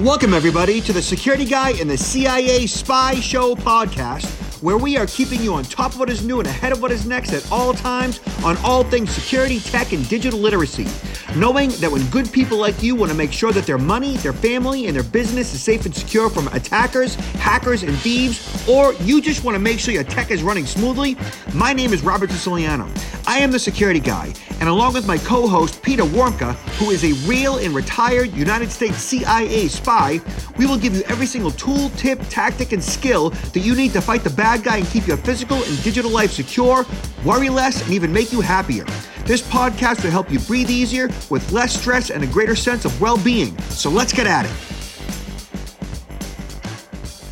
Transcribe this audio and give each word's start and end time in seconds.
Welcome, 0.00 0.32
everybody, 0.32 0.80
to 0.80 0.94
the 0.94 1.02
Security 1.02 1.44
Guy 1.44 1.72
and 1.72 1.90
the 1.90 1.98
CIA 1.98 2.66
Spy 2.66 3.16
Show 3.16 3.54
podcast, 3.54 4.24
where 4.62 4.78
we 4.78 4.96
are 4.96 5.04
keeping 5.04 5.42
you 5.42 5.52
on 5.52 5.62
top 5.62 5.92
of 5.92 5.98
what 5.98 6.08
is 6.08 6.24
new 6.24 6.38
and 6.38 6.48
ahead 6.48 6.72
of 6.72 6.80
what 6.80 6.90
is 6.90 7.04
next 7.04 7.34
at 7.34 7.46
all 7.52 7.74
times 7.74 8.18
on 8.42 8.56
all 8.64 8.82
things 8.82 9.10
security, 9.10 9.60
tech, 9.60 9.92
and 9.92 10.08
digital 10.08 10.40
literacy. 10.40 10.86
Knowing 11.36 11.70
that 11.78 11.88
when 11.92 12.04
good 12.10 12.30
people 12.32 12.58
like 12.58 12.82
you 12.82 12.96
want 12.96 13.08
to 13.08 13.16
make 13.16 13.30
sure 13.30 13.52
that 13.52 13.64
their 13.64 13.78
money, 13.78 14.16
their 14.16 14.32
family, 14.32 14.86
and 14.86 14.96
their 14.96 15.04
business 15.04 15.54
is 15.54 15.62
safe 15.62 15.86
and 15.86 15.94
secure 15.94 16.28
from 16.28 16.48
attackers, 16.48 17.14
hackers, 17.36 17.84
and 17.84 17.96
thieves, 17.98 18.68
or 18.68 18.94
you 18.94 19.22
just 19.22 19.44
want 19.44 19.54
to 19.54 19.60
make 19.60 19.78
sure 19.78 19.94
your 19.94 20.02
tech 20.02 20.32
is 20.32 20.42
running 20.42 20.66
smoothly, 20.66 21.16
my 21.54 21.72
name 21.72 21.92
is 21.92 22.02
Robert 22.02 22.30
Siciliano. 22.30 22.88
I 23.28 23.38
am 23.38 23.52
the 23.52 23.60
security 23.60 24.00
guy, 24.00 24.34
and 24.58 24.68
along 24.68 24.94
with 24.94 25.06
my 25.06 25.18
co 25.18 25.46
host 25.46 25.80
Peter 25.82 26.02
Warmka, 26.02 26.54
who 26.78 26.90
is 26.90 27.04
a 27.04 27.12
real 27.28 27.58
and 27.58 27.76
retired 27.76 28.32
United 28.32 28.72
States 28.72 28.96
CIA 28.96 29.68
spy, 29.68 30.20
we 30.58 30.66
will 30.66 30.78
give 30.78 30.96
you 30.96 31.02
every 31.02 31.26
single 31.26 31.52
tool, 31.52 31.90
tip, 31.90 32.20
tactic, 32.28 32.72
and 32.72 32.82
skill 32.82 33.30
that 33.30 33.60
you 33.60 33.76
need 33.76 33.92
to 33.92 34.00
fight 34.00 34.24
the 34.24 34.30
bad 34.30 34.64
guy 34.64 34.78
and 34.78 34.86
keep 34.88 35.06
your 35.06 35.16
physical 35.18 35.62
and 35.62 35.82
digital 35.84 36.10
life 36.10 36.32
secure, 36.32 36.84
worry 37.24 37.50
less, 37.50 37.82
and 37.84 37.92
even 37.92 38.12
make 38.12 38.32
you 38.32 38.40
happier. 38.40 38.84
This 39.26 39.42
podcast 39.42 40.02
will 40.02 40.10
help 40.10 40.32
you 40.32 40.40
breathe 40.40 40.70
easier 40.70 41.08
with 41.28 41.50
less 41.52 41.78
stress 41.78 42.10
and 42.10 42.22
a 42.22 42.26
greater 42.26 42.54
sense 42.54 42.84
of 42.84 43.00
well 43.00 43.18
being. 43.24 43.58
So 43.62 43.90
let's 43.90 44.12
get 44.12 44.26
at 44.26 44.46
it. 44.46 44.80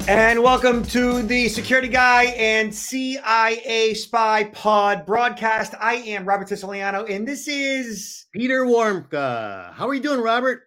And 0.08 0.42
welcome 0.42 0.82
to 0.86 1.22
the 1.22 1.50
Security 1.50 1.88
Guy 1.88 2.24
and 2.38 2.74
CIA 2.74 3.92
Spy 3.92 4.44
Pod 4.54 5.04
broadcast. 5.04 5.74
I 5.78 5.96
am 5.96 6.24
Robert 6.24 6.48
Siciliano, 6.48 7.04
and 7.04 7.28
this 7.28 7.46
is 7.46 8.24
Peter 8.32 8.64
Warmka. 8.64 9.74
How 9.74 9.86
are 9.86 9.92
you 9.92 10.00
doing, 10.00 10.22
Robert? 10.22 10.62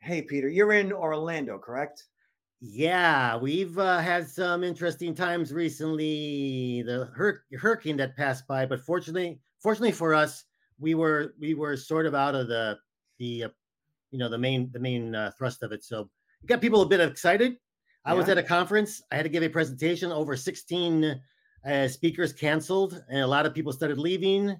Hey, 0.00 0.22
Peter, 0.22 0.48
you're 0.48 0.72
in 0.72 0.92
Orlando, 0.92 1.58
correct? 1.58 2.04
Yeah, 2.60 3.36
we've 3.36 3.76
uh, 3.78 3.98
had 3.98 4.28
some 4.28 4.62
interesting 4.62 5.12
times 5.12 5.52
recently. 5.52 6.82
The 6.82 7.10
hur- 7.16 7.42
hurricane 7.58 7.96
that 7.96 8.16
passed 8.16 8.46
by, 8.46 8.64
but 8.64 8.80
fortunately, 8.80 9.40
fortunately 9.60 9.90
for 9.90 10.14
us, 10.14 10.44
we 10.78 10.94
were 10.94 11.34
we 11.40 11.54
were 11.54 11.76
sort 11.76 12.06
of 12.06 12.14
out 12.14 12.34
of 12.34 12.48
the 12.48 12.78
the 13.18 13.44
uh, 13.44 13.48
you 14.10 14.18
know 14.18 14.28
the 14.28 14.38
main 14.38 14.70
the 14.72 14.78
main 14.78 15.14
uh, 15.14 15.30
thrust 15.36 15.62
of 15.62 15.72
it. 15.72 15.84
So 15.84 16.08
you 16.42 16.48
got 16.48 16.60
people 16.60 16.82
a 16.82 16.86
bit 16.86 17.00
excited. 17.00 17.56
I 18.04 18.14
was 18.14 18.28
at 18.30 18.38
a 18.38 18.42
conference. 18.42 19.02
I 19.12 19.16
had 19.16 19.24
to 19.24 19.28
give 19.28 19.42
a 19.42 19.50
presentation. 19.50 20.10
Over 20.12 20.34
16 20.34 21.20
uh, 21.66 21.88
speakers 21.88 22.32
canceled, 22.32 23.02
and 23.10 23.20
a 23.20 23.26
lot 23.26 23.44
of 23.44 23.52
people 23.52 23.70
started 23.70 23.98
leaving, 23.98 24.58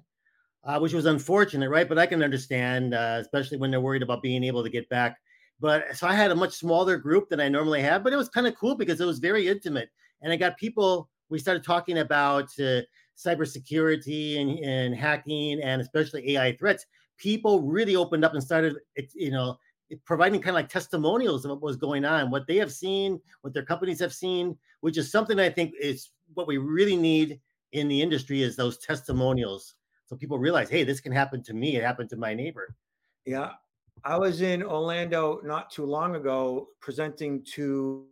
uh, 0.63 0.79
which 0.79 0.93
was 0.93 1.05
unfortunate, 1.05 1.69
right? 1.69 1.89
But 1.89 1.97
I 1.97 2.05
can 2.05 2.21
understand, 2.21 2.93
uh, 2.93 3.17
especially 3.21 3.57
when 3.57 3.71
they're 3.71 3.81
worried 3.81 4.03
about 4.03 4.21
being 4.21 4.43
able 4.43 4.61
to 4.61 4.69
get 4.69 4.87
back. 4.89 5.17
But 5.59 5.97
so 5.97 6.07
I 6.07 6.13
had 6.13 6.29
a 6.29 6.35
much 6.35 6.53
smaller 6.53 6.97
group 6.97 7.29
than 7.29 7.39
I 7.39 7.49
normally 7.49 7.81
have, 7.81 8.03
but 8.03 8.13
it 8.13 8.17
was 8.17 8.29
kind 8.29 8.45
of 8.45 8.55
cool 8.55 8.75
because 8.75 9.01
it 9.01 9.05
was 9.05 9.17
very 9.17 9.47
intimate, 9.47 9.89
and 10.21 10.31
I 10.31 10.35
got 10.35 10.57
people. 10.57 11.09
We 11.29 11.39
started 11.39 11.63
talking 11.63 11.99
about 11.99 12.49
uh, 12.59 12.81
cybersecurity 13.19 14.39
and, 14.39 14.59
and 14.59 14.95
hacking, 14.95 15.61
and 15.61 15.81
especially 15.81 16.35
AI 16.35 16.55
threats. 16.55 16.85
People 17.17 17.61
really 17.61 17.95
opened 17.95 18.23
up 18.23 18.33
and 18.33 18.43
started, 18.43 18.77
you 19.13 19.31
know, 19.31 19.57
providing 20.05 20.39
kind 20.39 20.49
of 20.49 20.55
like 20.55 20.69
testimonials 20.69 21.45
of 21.45 21.51
what 21.51 21.61
was 21.61 21.75
going 21.75 22.05
on, 22.05 22.31
what 22.31 22.47
they 22.47 22.57
have 22.57 22.71
seen, 22.71 23.19
what 23.41 23.53
their 23.53 23.65
companies 23.65 23.99
have 23.99 24.13
seen, 24.13 24.57
which 24.81 24.97
is 24.97 25.11
something 25.11 25.39
I 25.39 25.49
think 25.49 25.73
is 25.79 26.09
what 26.33 26.47
we 26.47 26.57
really 26.57 26.95
need 26.95 27.39
in 27.71 27.87
the 27.87 28.01
industry 28.01 28.41
is 28.41 28.55
those 28.55 28.77
testimonials. 28.77 29.75
So 30.05 30.15
people 30.15 30.39
realize, 30.39 30.69
hey, 30.69 30.83
this 30.83 30.99
can 30.99 31.11
happen 31.11 31.43
to 31.43 31.53
me. 31.53 31.75
It 31.75 31.83
happened 31.83 32.09
to 32.11 32.17
my 32.17 32.33
neighbor. 32.33 32.75
Yeah. 33.25 33.51
I 34.03 34.17
was 34.17 34.41
in 34.41 34.63
Orlando 34.63 35.41
not 35.43 35.69
too 35.69 35.85
long 35.85 36.15
ago 36.15 36.69
presenting 36.79 37.43
to 37.53 38.05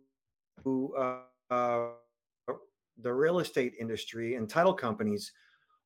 uh, 0.66 1.16
uh, 1.50 1.86
the 3.00 3.12
real 3.12 3.38
estate 3.38 3.74
industry 3.78 4.34
and 4.34 4.48
title 4.48 4.74
companies 4.74 5.32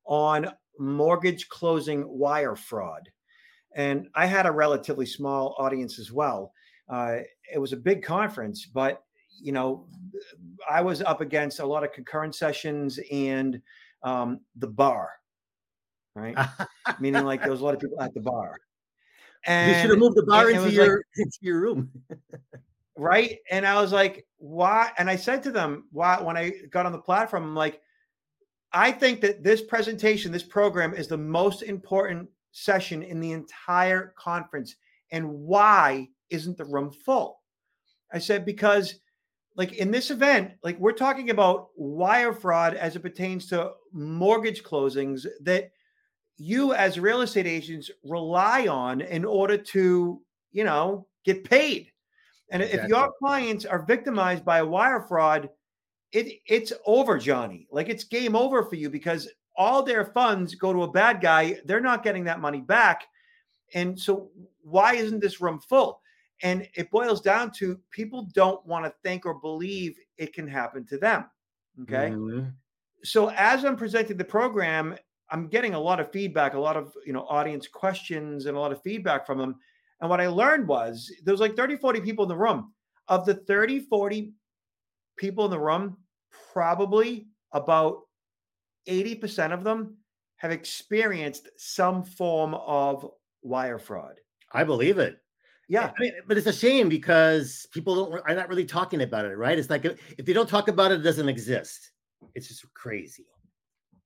on 0.05 0.49
mortgage 0.79 1.49
closing 1.49 2.07
wire 2.07 2.55
fraud 2.55 3.09
and 3.75 4.07
I 4.15 4.25
had 4.25 4.45
a 4.45 4.51
relatively 4.51 5.05
small 5.05 5.55
audience 5.57 5.99
as 5.99 6.11
well. 6.11 6.53
Uh, 6.89 7.19
it 7.53 7.57
was 7.57 7.73
a 7.73 7.77
big 7.77 8.03
conference, 8.03 8.65
but 8.65 9.03
you 9.41 9.51
know, 9.51 9.87
I 10.69 10.81
was 10.81 11.01
up 11.01 11.21
against 11.21 11.59
a 11.59 11.65
lot 11.65 11.83
of 11.83 11.91
concurrent 11.91 12.35
sessions 12.35 12.99
and 13.11 13.61
um, 14.03 14.41
the 14.55 14.67
bar, 14.67 15.09
right? 16.15 16.37
Meaning, 16.99 17.25
like 17.25 17.41
there 17.41 17.51
was 17.51 17.61
a 17.61 17.65
lot 17.65 17.73
of 17.73 17.79
people 17.79 17.99
at 18.01 18.13
the 18.13 18.21
bar. 18.21 18.57
And 19.45 19.71
you 19.71 19.81
should 19.81 19.89
have 19.89 19.99
moved 19.99 20.15
the 20.15 20.23
bar 20.23 20.49
into 20.49 20.71
your 20.71 20.97
like, 20.97 21.05
into 21.17 21.37
your 21.41 21.59
room, 21.59 21.89
right? 22.95 23.37
And 23.49 23.65
I 23.65 23.79
was 23.81 23.91
like, 23.91 24.25
"Why?" 24.37 24.91
And 24.97 25.09
I 25.09 25.15
said 25.15 25.43
to 25.43 25.51
them, 25.51 25.85
"Why?" 25.91 26.21
When 26.21 26.37
I 26.37 26.51
got 26.71 26.85
on 26.85 26.91
the 26.91 26.99
platform, 26.99 27.43
I'm 27.43 27.55
like, 27.55 27.81
"I 28.71 28.91
think 28.91 29.21
that 29.21 29.43
this 29.43 29.61
presentation, 29.61 30.31
this 30.31 30.43
program, 30.43 30.93
is 30.93 31.07
the 31.07 31.17
most 31.17 31.63
important 31.63 32.29
session 32.53 33.03
in 33.03 33.19
the 33.19 33.33
entire 33.33 34.13
conference. 34.17 34.75
And 35.11 35.27
why 35.29 36.07
isn't 36.29 36.57
the 36.57 36.65
room 36.65 36.91
full? 36.91 37.41
I 38.13 38.19
said, 38.19 38.45
because 38.45 38.95
like 39.55 39.73
in 39.73 39.91
this 39.91 40.09
event, 40.09 40.51
like 40.63 40.79
we're 40.79 40.93
talking 40.93 41.29
about 41.29 41.69
wire 41.75 42.33
fraud 42.33 42.75
as 42.75 42.95
it 42.95 43.01
pertains 43.01 43.47
to 43.47 43.71
mortgage 43.91 44.63
closings 44.63 45.25
that 45.41 45.71
you 46.37 46.73
as 46.73 46.99
real 46.99 47.21
estate 47.21 47.45
agents 47.45 47.91
rely 48.03 48.67
on 48.67 49.01
in 49.01 49.25
order 49.25 49.57
to, 49.57 50.21
you 50.51 50.63
know, 50.63 51.07
get 51.25 51.43
paid. 51.43 51.91
And 52.51 52.61
exactly. 52.61 52.83
if 52.83 52.89
your 52.89 53.11
clients 53.19 53.65
are 53.65 53.83
victimized 53.85 54.45
by 54.45 54.59
a 54.59 54.65
wire 54.65 55.01
fraud, 55.01 55.49
it 56.11 56.39
it's 56.45 56.73
over, 56.85 57.17
Johnny. 57.17 57.67
Like 57.71 57.89
it's 57.89 58.03
game 58.03 58.35
over 58.35 58.63
for 58.63 58.75
you 58.75 58.89
because 58.89 59.27
all 59.55 59.83
their 59.83 60.05
funds 60.05 60.55
go 60.55 60.73
to 60.73 60.83
a 60.83 60.91
bad 60.91 61.21
guy. 61.21 61.59
They're 61.65 61.79
not 61.79 62.03
getting 62.03 62.23
that 62.25 62.39
money 62.39 62.61
back. 62.61 63.05
And 63.73 63.99
so, 63.99 64.29
why 64.61 64.95
isn't 64.95 65.19
this 65.19 65.41
room 65.41 65.59
full? 65.59 66.01
And 66.41 66.67
it 66.75 66.91
boils 66.91 67.21
down 67.21 67.51
to 67.57 67.79
people 67.91 68.29
don't 68.33 68.65
want 68.65 68.85
to 68.85 68.93
think 69.03 69.25
or 69.25 69.35
believe 69.35 69.97
it 70.17 70.33
can 70.33 70.47
happen 70.47 70.85
to 70.87 70.97
them. 70.97 71.25
Okay. 71.83 72.11
Mm-hmm. 72.11 72.49
So, 73.03 73.29
as 73.31 73.65
I'm 73.65 73.75
presenting 73.75 74.17
the 74.17 74.23
program, 74.23 74.95
I'm 75.29 75.47
getting 75.47 75.73
a 75.73 75.79
lot 75.79 75.99
of 75.99 76.11
feedback, 76.11 76.53
a 76.53 76.59
lot 76.59 76.77
of 76.77 76.93
you 77.05 77.13
know 77.13 77.25
audience 77.27 77.67
questions, 77.67 78.45
and 78.45 78.55
a 78.55 78.59
lot 78.59 78.71
of 78.71 78.81
feedback 78.81 79.25
from 79.25 79.37
them. 79.37 79.55
And 80.03 80.09
what 80.09 80.19
I 80.19 80.27
learned 80.27 80.67
was 80.67 81.09
there 81.23 81.33
was 81.33 81.39
like 81.39 81.55
30, 81.55 81.77
40 81.77 82.01
people 82.01 82.25
in 82.25 82.29
the 82.29 82.35
room. 82.35 82.73
Of 83.07 83.25
the 83.25 83.35
30, 83.35 83.79
40 83.79 84.33
people 85.17 85.45
in 85.45 85.51
the 85.51 85.59
room, 85.59 85.95
probably 86.51 87.27
about 87.53 88.01
80% 88.87 89.53
of 89.53 89.63
them 89.63 89.95
have 90.35 90.51
experienced 90.51 91.49
some 91.55 92.03
form 92.03 92.53
of 92.53 93.09
wire 93.43 93.79
fraud. 93.79 94.19
I 94.51 94.65
believe 94.65 94.99
it. 94.99 95.19
Yeah. 95.69 95.91
I 95.97 96.01
mean, 96.01 96.13
but 96.27 96.37
it's 96.37 96.47
a 96.47 96.53
shame 96.53 96.89
because 96.89 97.65
people 97.71 97.95
don't 97.95 98.21
are 98.27 98.35
not 98.35 98.49
really 98.49 98.65
talking 98.65 99.03
about 99.03 99.23
it, 99.23 99.37
right? 99.37 99.57
It's 99.57 99.69
like 99.69 99.85
if 99.85 100.25
they 100.25 100.33
don't 100.33 100.49
talk 100.49 100.67
about 100.67 100.91
it, 100.91 100.99
it 100.99 101.03
doesn't 101.03 101.29
exist. 101.29 101.91
It's 102.35 102.49
just 102.49 102.65
crazy. 102.73 103.25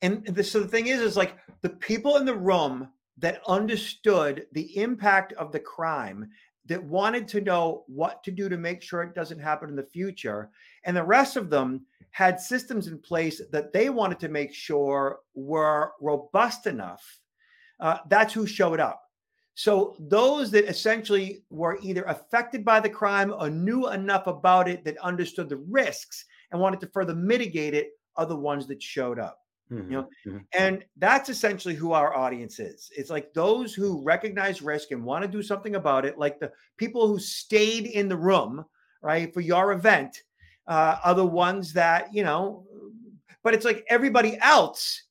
And 0.03 0.23
the, 0.27 0.43
so 0.43 0.59
the 0.59 0.67
thing 0.67 0.87
is, 0.87 1.01
is 1.01 1.17
like 1.17 1.37
the 1.63 1.69
people 1.69 2.17
in 2.17 2.25
the 2.25 2.35
room 2.35 2.89
that 3.17 3.41
understood 3.47 4.45
the 4.51 4.77
impact 4.77 5.33
of 5.33 5.51
the 5.51 5.59
crime, 5.59 6.29
that 6.67 6.83
wanted 6.83 7.27
to 7.29 7.41
know 7.41 7.83
what 7.87 8.23
to 8.23 8.31
do 8.31 8.49
to 8.49 8.57
make 8.57 8.81
sure 8.81 9.01
it 9.01 9.15
doesn't 9.15 9.39
happen 9.39 9.69
in 9.69 9.75
the 9.75 9.83
future, 9.83 10.49
and 10.83 10.95
the 10.95 11.03
rest 11.03 11.37
of 11.37 11.49
them 11.49 11.85
had 12.11 12.39
systems 12.39 12.87
in 12.87 12.97
place 12.99 13.41
that 13.51 13.71
they 13.71 13.89
wanted 13.89 14.19
to 14.19 14.27
make 14.27 14.53
sure 14.53 15.19
were 15.33 15.93
robust 16.01 16.67
enough. 16.67 17.19
Uh, 17.79 17.99
that's 18.09 18.33
who 18.33 18.45
showed 18.45 18.79
up. 18.79 19.03
So 19.53 19.95
those 19.99 20.51
that 20.51 20.69
essentially 20.69 21.43
were 21.49 21.79
either 21.81 22.03
affected 22.03 22.63
by 22.63 22.79
the 22.79 22.89
crime 22.89 23.33
or 23.37 23.49
knew 23.49 23.89
enough 23.89 24.27
about 24.27 24.67
it 24.67 24.83
that 24.85 24.97
understood 24.99 25.49
the 25.49 25.57
risks 25.57 26.25
and 26.51 26.61
wanted 26.61 26.79
to 26.81 26.87
further 26.87 27.15
mitigate 27.15 27.73
it 27.73 27.89
are 28.15 28.25
the 28.25 28.35
ones 28.35 28.67
that 28.67 28.81
showed 28.81 29.19
up. 29.19 29.39
Mm-hmm. 29.71 29.91
You 29.91 29.97
know, 29.97 30.09
mm-hmm. 30.25 30.37
and 30.57 30.85
that's 30.95 31.29
essentially 31.29 31.75
who 31.75 31.91
our 31.91 32.15
audience 32.15 32.59
is. 32.59 32.89
It's 32.95 33.09
like 33.09 33.33
those 33.33 33.73
who 33.73 34.01
recognize 34.01 34.61
risk 34.61 34.91
and 34.91 35.03
want 35.03 35.23
to 35.23 35.27
do 35.27 35.43
something 35.43 35.75
about 35.75 36.05
it, 36.05 36.17
like 36.17 36.39
the 36.39 36.51
people 36.77 37.07
who 37.07 37.19
stayed 37.19 37.85
in 37.85 38.07
the 38.07 38.15
room, 38.15 38.63
right, 39.01 39.33
for 39.33 39.41
your 39.41 39.73
event 39.73 40.23
uh, 40.67 40.97
are 41.03 41.15
the 41.15 41.25
ones 41.25 41.73
that 41.73 42.13
you 42.13 42.23
know 42.23 42.65
but 43.43 43.53
it's 43.53 43.65
like 43.65 43.85
everybody 43.89 44.37
else 44.41 45.03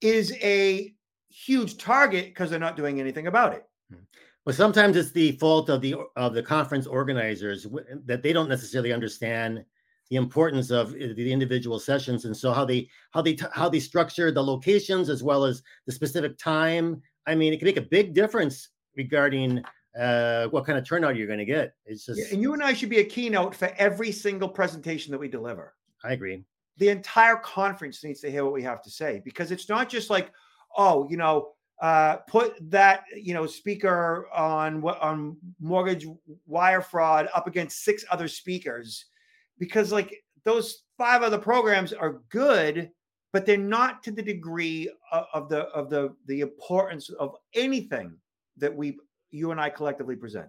is 0.00 0.32
a 0.42 0.94
huge 1.28 1.76
target 1.76 2.26
because 2.26 2.50
they're 2.50 2.58
not 2.58 2.76
doing 2.76 3.00
anything 3.00 3.26
about 3.26 3.52
it 3.52 3.64
well 3.90 4.00
hmm. 4.46 4.52
sometimes 4.52 4.96
it's 4.96 5.12
the 5.12 5.32
fault 5.32 5.68
of 5.68 5.80
the 5.80 5.96
of 6.16 6.34
the 6.34 6.42
conference 6.42 6.86
organizers 6.86 7.66
that 8.06 8.22
they 8.22 8.32
don't 8.32 8.48
necessarily 8.48 8.92
understand 8.92 9.64
the 10.10 10.16
importance 10.16 10.70
of 10.70 10.90
uh, 10.90 11.14
the 11.16 11.32
individual 11.32 11.78
sessions 11.78 12.24
and 12.24 12.36
so 12.36 12.52
how 12.52 12.64
they 12.64 12.88
how 13.12 13.22
they 13.22 13.36
how 13.52 13.68
they 13.68 13.80
structure 13.80 14.30
the 14.30 14.42
locations 14.42 15.08
as 15.08 15.22
well 15.22 15.44
as 15.44 15.62
the 15.86 15.92
specific 15.92 16.36
time 16.36 17.00
i 17.26 17.34
mean 17.34 17.52
it 17.52 17.58
can 17.58 17.66
make 17.66 17.76
a 17.76 17.82
big 17.82 18.12
difference 18.12 18.70
regarding 18.96 19.62
uh, 19.98 20.46
what 20.48 20.64
kind 20.64 20.78
of 20.78 20.86
turnout 20.86 21.16
you're 21.16 21.26
going 21.26 21.38
to 21.38 21.44
get. 21.44 21.74
It's 21.86 22.06
just, 22.06 22.18
Yeah, 22.18 22.26
and 22.32 22.42
you 22.42 22.52
and 22.52 22.62
I 22.62 22.72
should 22.72 22.90
be 22.90 23.00
a 23.00 23.04
keynote 23.04 23.54
for 23.54 23.72
every 23.76 24.12
single 24.12 24.48
presentation 24.48 25.10
that 25.12 25.18
we 25.18 25.28
deliver. 25.28 25.74
I 26.04 26.12
agree. 26.12 26.44
The 26.78 26.88
entire 26.88 27.36
conference 27.36 28.02
needs 28.04 28.20
to 28.20 28.30
hear 28.30 28.44
what 28.44 28.54
we 28.54 28.62
have 28.62 28.82
to 28.82 28.90
say 28.90 29.20
because 29.24 29.50
it's 29.50 29.68
not 29.68 29.88
just 29.88 30.08
like, 30.08 30.30
oh, 30.76 31.08
you 31.10 31.16
know, 31.16 31.52
uh, 31.82 32.16
put 32.28 32.54
that 32.70 33.04
you 33.16 33.32
know 33.32 33.46
speaker 33.46 34.28
on 34.34 34.82
what 34.82 35.00
on 35.00 35.36
mortgage 35.60 36.06
wire 36.46 36.82
fraud 36.82 37.28
up 37.34 37.46
against 37.46 37.84
six 37.84 38.04
other 38.10 38.28
speakers 38.28 39.06
because 39.60 39.92
like 39.92 40.12
those 40.44 40.82
five 40.98 41.22
other 41.22 41.38
programs 41.38 41.92
are 41.92 42.20
good 42.30 42.90
but 43.32 43.46
they're 43.46 43.56
not 43.56 44.02
to 44.02 44.10
the 44.10 44.22
degree 44.22 44.90
of, 45.12 45.24
of 45.32 45.48
the 45.48 45.60
of 45.68 45.88
the 45.88 46.12
the 46.26 46.40
importance 46.40 47.10
of 47.10 47.36
anything 47.54 48.12
that 48.56 48.74
we 48.74 48.98
you 49.30 49.52
and 49.52 49.60
I 49.60 49.70
collectively 49.70 50.16
present. 50.16 50.48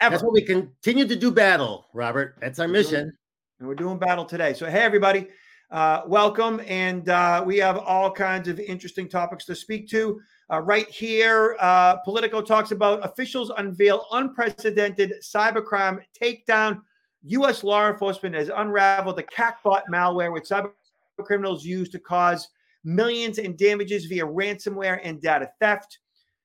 Ever. 0.00 0.12
That's 0.12 0.22
what 0.22 0.32
we 0.32 0.40
continue 0.42 1.06
to 1.06 1.16
do 1.16 1.30
battle, 1.30 1.88
Robert. 1.92 2.36
That's 2.40 2.58
our 2.58 2.66
We're 2.66 2.72
doing- 2.82 2.84
mission. 2.84 3.18
and 3.58 3.68
we're 3.68 3.74
doing 3.74 3.98
battle 3.98 4.24
today. 4.24 4.54
So, 4.54 4.64
hey, 4.70 4.80
everybody, 4.80 5.28
uh, 5.70 6.02
welcome. 6.06 6.62
And 6.66 7.08
uh, 7.10 7.42
we 7.46 7.58
have 7.58 7.76
all 7.78 8.10
kinds 8.10 8.48
of 8.48 8.58
interesting 8.58 9.08
topics 9.08 9.44
to 9.46 9.54
speak 9.54 9.88
to. 9.90 10.18
Uh, 10.50 10.60
right 10.60 10.88
here, 10.88 11.56
uh, 11.60 11.96
Politico 11.98 12.40
talks 12.40 12.70
about 12.70 13.04
officials 13.04 13.50
unveil 13.58 14.06
unprecedented 14.12 15.12
cybercrime 15.22 16.00
takedown. 16.20 16.80
U.S. 17.24 17.62
law 17.62 17.88
enforcement 17.88 18.34
has 18.34 18.50
unraveled 18.54 19.16
the 19.16 19.22
Qakbot 19.22 19.82
malware, 19.90 20.32
which 20.32 20.44
cyber 20.44 20.72
criminals 21.20 21.64
use 21.64 21.88
to 21.90 21.98
cause 21.98 22.48
millions 22.84 23.38
in 23.38 23.56
damages 23.56 24.06
via 24.06 24.26
ransomware 24.26 25.00
and 25.04 25.20
data 25.20 25.50
theft. 25.60 25.98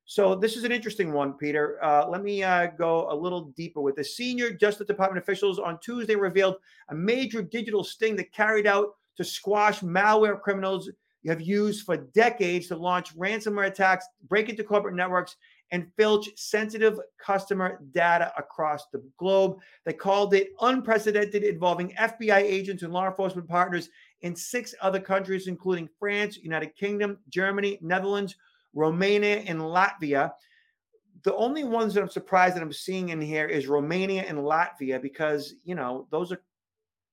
So 0.05 0.35
this 0.35 0.55
is 0.55 0.63
an 0.63 0.71
interesting 0.71 1.11
one, 1.11 1.33
Peter. 1.33 1.83
Uh, 1.83 2.07
let 2.07 2.23
me 2.23 2.43
uh, 2.43 2.67
go 2.77 3.11
a 3.11 3.15
little 3.15 3.51
deeper 3.57 3.81
with 3.81 3.95
the 3.95 4.03
senior 4.03 4.51
Justice 4.51 4.87
Department 4.87 5.21
officials 5.21 5.59
on 5.59 5.79
Tuesday 5.79 6.15
revealed 6.15 6.55
a 6.89 6.95
major 6.95 7.41
digital 7.41 7.83
sting 7.83 8.15
that 8.15 8.31
carried 8.31 8.67
out 8.67 8.95
to 9.17 9.23
squash 9.23 9.81
malware 9.81 10.39
criminals 10.39 10.89
have 11.27 11.41
used 11.41 11.85
for 11.85 11.97
decades 11.97 12.67
to 12.67 12.77
launch 12.77 13.15
ransomware 13.15 13.67
attacks, 13.67 14.05
break 14.27 14.49
into 14.49 14.63
corporate 14.63 14.95
networks, 14.95 15.35
and 15.71 15.91
filch 15.97 16.29
sensitive 16.35 16.99
customer 17.17 17.81
data 17.91 18.31
across 18.37 18.87
the 18.91 19.03
globe. 19.17 19.59
They 19.85 19.93
called 19.93 20.33
it 20.33 20.51
unprecedented, 20.61 21.43
involving 21.43 21.93
FBI 21.99 22.37
agents 22.37 22.83
and 22.83 22.93
law 22.93 23.07
enforcement 23.07 23.47
partners 23.47 23.89
in 24.21 24.35
six 24.35 24.73
other 24.81 24.99
countries, 24.99 25.47
including 25.47 25.89
France, 25.99 26.37
United 26.37 26.75
Kingdom, 26.75 27.17
Germany, 27.29 27.77
Netherlands, 27.81 28.35
Romania, 28.73 29.39
and 29.39 29.59
Latvia. 29.59 30.31
The 31.23 31.35
only 31.35 31.63
ones 31.63 31.93
that 31.93 32.01
I'm 32.01 32.09
surprised 32.09 32.55
that 32.55 32.63
I'm 32.63 32.71
seeing 32.71 33.09
in 33.09 33.19
here 33.19 33.47
is 33.47 33.67
Romania 33.67 34.23
and 34.23 34.37
Latvia 34.37 35.01
because, 35.01 35.55
you 35.63 35.75
know, 35.75 36.07
those 36.11 36.31
are 36.31 36.41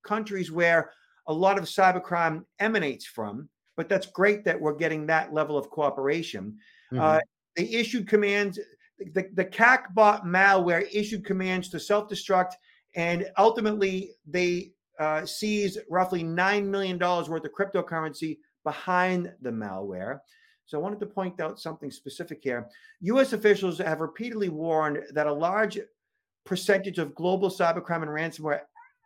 countries 0.04 0.52
where 0.52 0.92
a 1.26 1.32
lot 1.32 1.58
of 1.58 1.64
cybercrime 1.64 2.44
emanates 2.60 3.06
from. 3.06 3.48
But 3.76 3.88
that's 3.88 4.06
great 4.06 4.44
that 4.44 4.60
we're 4.60 4.76
getting 4.76 5.06
that 5.06 5.32
level 5.32 5.58
of 5.58 5.68
cooperation. 5.70 6.58
Mhm. 6.92 7.00
Uh, 7.00 7.20
they 7.56 7.64
issued 7.64 8.08
commands. 8.08 8.58
The, 8.98 9.28
the 9.34 9.44
Qakbot 9.44 10.24
malware 10.24 10.88
issued 10.92 11.24
commands 11.24 11.68
to 11.70 11.80
self 11.80 12.08
destruct, 12.08 12.52
and 12.94 13.28
ultimately 13.36 14.12
they 14.26 14.72
uh, 14.98 15.26
seized 15.26 15.78
roughly 15.90 16.22
$9 16.22 16.66
million 16.66 16.98
worth 16.98 17.30
of 17.30 17.52
cryptocurrency 17.52 18.38
behind 18.62 19.32
the 19.42 19.50
malware. 19.50 20.20
So 20.66 20.78
I 20.78 20.80
wanted 20.80 21.00
to 21.00 21.06
point 21.06 21.40
out 21.40 21.60
something 21.60 21.90
specific 21.90 22.40
here. 22.42 22.68
US 23.00 23.32
officials 23.32 23.78
have 23.78 24.00
repeatedly 24.00 24.48
warned 24.48 25.02
that 25.12 25.26
a 25.26 25.32
large 25.32 25.78
percentage 26.44 26.98
of 26.98 27.14
global 27.14 27.50
cybercrime 27.50 28.02
and 28.02 28.10
ransomware 28.10 28.60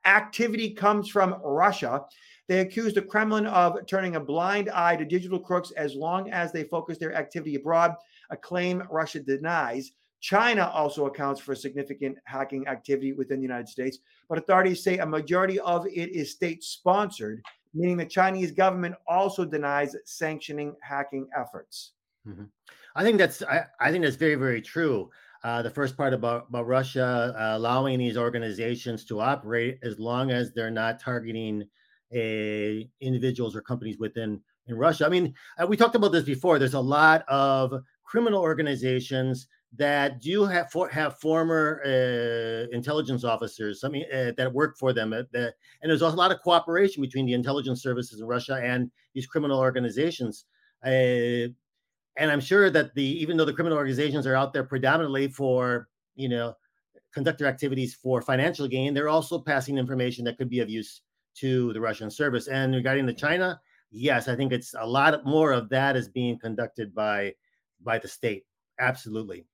activity 0.05 0.71
comes 0.71 1.09
from 1.09 1.41
Russia. 1.45 2.05
They 2.47 2.61
accused 2.61 2.97
the 2.97 3.03
Kremlin 3.03 3.47
of 3.47 3.87
turning 3.87 4.17
a 4.17 4.21
blind 4.21 4.71
eye 4.71 4.97
to 4.97 5.05
digital 5.05 5.39
crooks 5.39 5.71
as 5.73 5.95
long 5.95 6.31
as 6.31 6.53
they 6.53 6.65
focus 6.65 6.99
their 6.99 7.15
activity 7.15 7.57
abroad, 7.57 7.95
a 8.31 8.37
claim 8.37 8.83
Russia 8.91 9.21
denies. 9.21 9.93
China 10.21 10.69
also 10.75 11.07
accounts 11.07 11.41
for 11.41 11.55
significant 11.55 12.19
hacking 12.25 12.67
activity 12.67 13.13
within 13.13 13.39
the 13.39 13.43
United 13.43 13.69
States, 13.69 13.99
but 14.29 14.37
authorities 14.37 14.83
say 14.83 14.99
a 14.99 15.07
majority 15.07 15.61
of 15.61 15.87
it 15.87 16.11
is 16.11 16.33
state 16.33 16.65
sponsored, 16.65 17.41
meaning 17.73 17.97
the 17.97 18.05
Chinese 18.05 18.51
government 18.51 18.97
also 19.07 19.45
denies 19.45 19.95
sanctioning 20.05 20.75
hacking 20.83 21.29
efforts. 21.37 21.93
I 22.95 23.05
think 23.05 23.19
that's 23.19 23.43
I, 23.43 23.65
I 23.81 23.91
think 23.91 24.05
that's 24.05 24.17
very 24.17 24.35
very 24.35 24.61
true. 24.61 25.11
Uh, 25.45 25.63
the 25.63 25.71
first 25.71 25.97
part 25.97 26.13
about 26.13 26.47
about 26.49 26.67
Russia 26.67 27.35
uh, 27.39 27.57
allowing 27.57 27.99
these 27.99 28.17
organizations 28.17 29.05
to 29.05 29.21
operate 29.21 29.79
as 29.83 29.99
long 29.99 30.31
as 30.31 30.53
they're 30.53 30.71
not 30.71 31.01
targeting 31.01 31.65
a 32.13 32.91
individuals 33.01 33.55
or 33.55 33.61
companies 33.61 33.99
within 33.99 34.41
in 34.67 34.75
Russia. 34.77 35.07
I 35.07 35.09
mean, 35.09 35.35
uh, 35.59 35.67
we 35.67 35.77
talked 35.77 35.95
about 35.95 36.13
this 36.13 36.25
before. 36.25 36.59
There's 36.59 36.75
a 36.75 36.81
lot 36.81 37.25
of 37.29 37.73
criminal 38.09 38.41
organizations 38.41 39.49
that 39.77 40.23
do 40.23 40.45
have 40.47 40.71
for, 40.71 40.89
have 40.89 41.21
former 41.21 41.83
uh, 41.85 42.75
intelligence 42.75 43.23
officers, 43.23 43.85
I 43.85 43.89
mean, 43.89 44.07
uh, 44.11 44.33
that 44.39 44.51
work 44.53 44.79
for 44.79 44.95
them. 44.95 45.13
Uh, 45.13 45.25
that, 45.33 45.55
and 45.83 45.91
there's 45.91 46.01
a 46.01 46.09
lot 46.09 46.33
of 46.33 46.41
cooperation 46.41 47.03
between 47.03 47.27
the 47.27 47.35
intelligence 47.35 47.83
services 47.83 48.21
in 48.21 48.27
Russia 48.27 48.61
and 48.63 48.91
these 49.15 49.27
criminal 49.27 49.59
organizations. 49.59 50.47
Uh, 50.85 51.53
and 52.17 52.33
I'm 52.33 52.41
sure 52.41 52.71
that 52.71 52.95
the 52.95 53.05
even 53.05 53.37
though 53.37 53.45
the 53.45 53.53
criminal 53.53 53.77
organizations 53.77 54.27
are 54.27 54.35
out 54.35 54.53
there 54.55 54.65
predominantly 54.65 55.29
for 55.29 55.89
you 56.17 56.29
know 56.29 56.55
conduct 57.13 57.39
their 57.39 57.49
activities 57.49 57.95
for 57.95 58.23
financial 58.23 58.67
gain, 58.67 58.95
they're 58.95 59.09
also 59.09 59.39
passing 59.39 59.77
information 59.77 60.25
that 60.25 60.39
could 60.39 60.49
be 60.49 60.61
of 60.61 60.71
use 60.71 61.03
to 61.37 61.73
the 61.75 61.81
Russian 61.81 62.11
service. 62.11 62.49
And 62.49 62.75
regarding 62.75 63.07
the 63.07 63.13
China, 63.13 63.61
yes, 63.91 64.29
I 64.29 64.35
think 64.35 64.53
it's 64.53 64.75
a 64.79 64.87
lot 64.87 65.25
more 65.27 65.53
of 65.53 65.69
that 65.69 65.95
is 65.95 66.09
being 66.09 66.39
conducted 66.39 66.95
by 66.95 67.35
by 67.83 67.99
the 67.99 68.09
state. 68.09 68.45
Absolutely. 68.79 69.47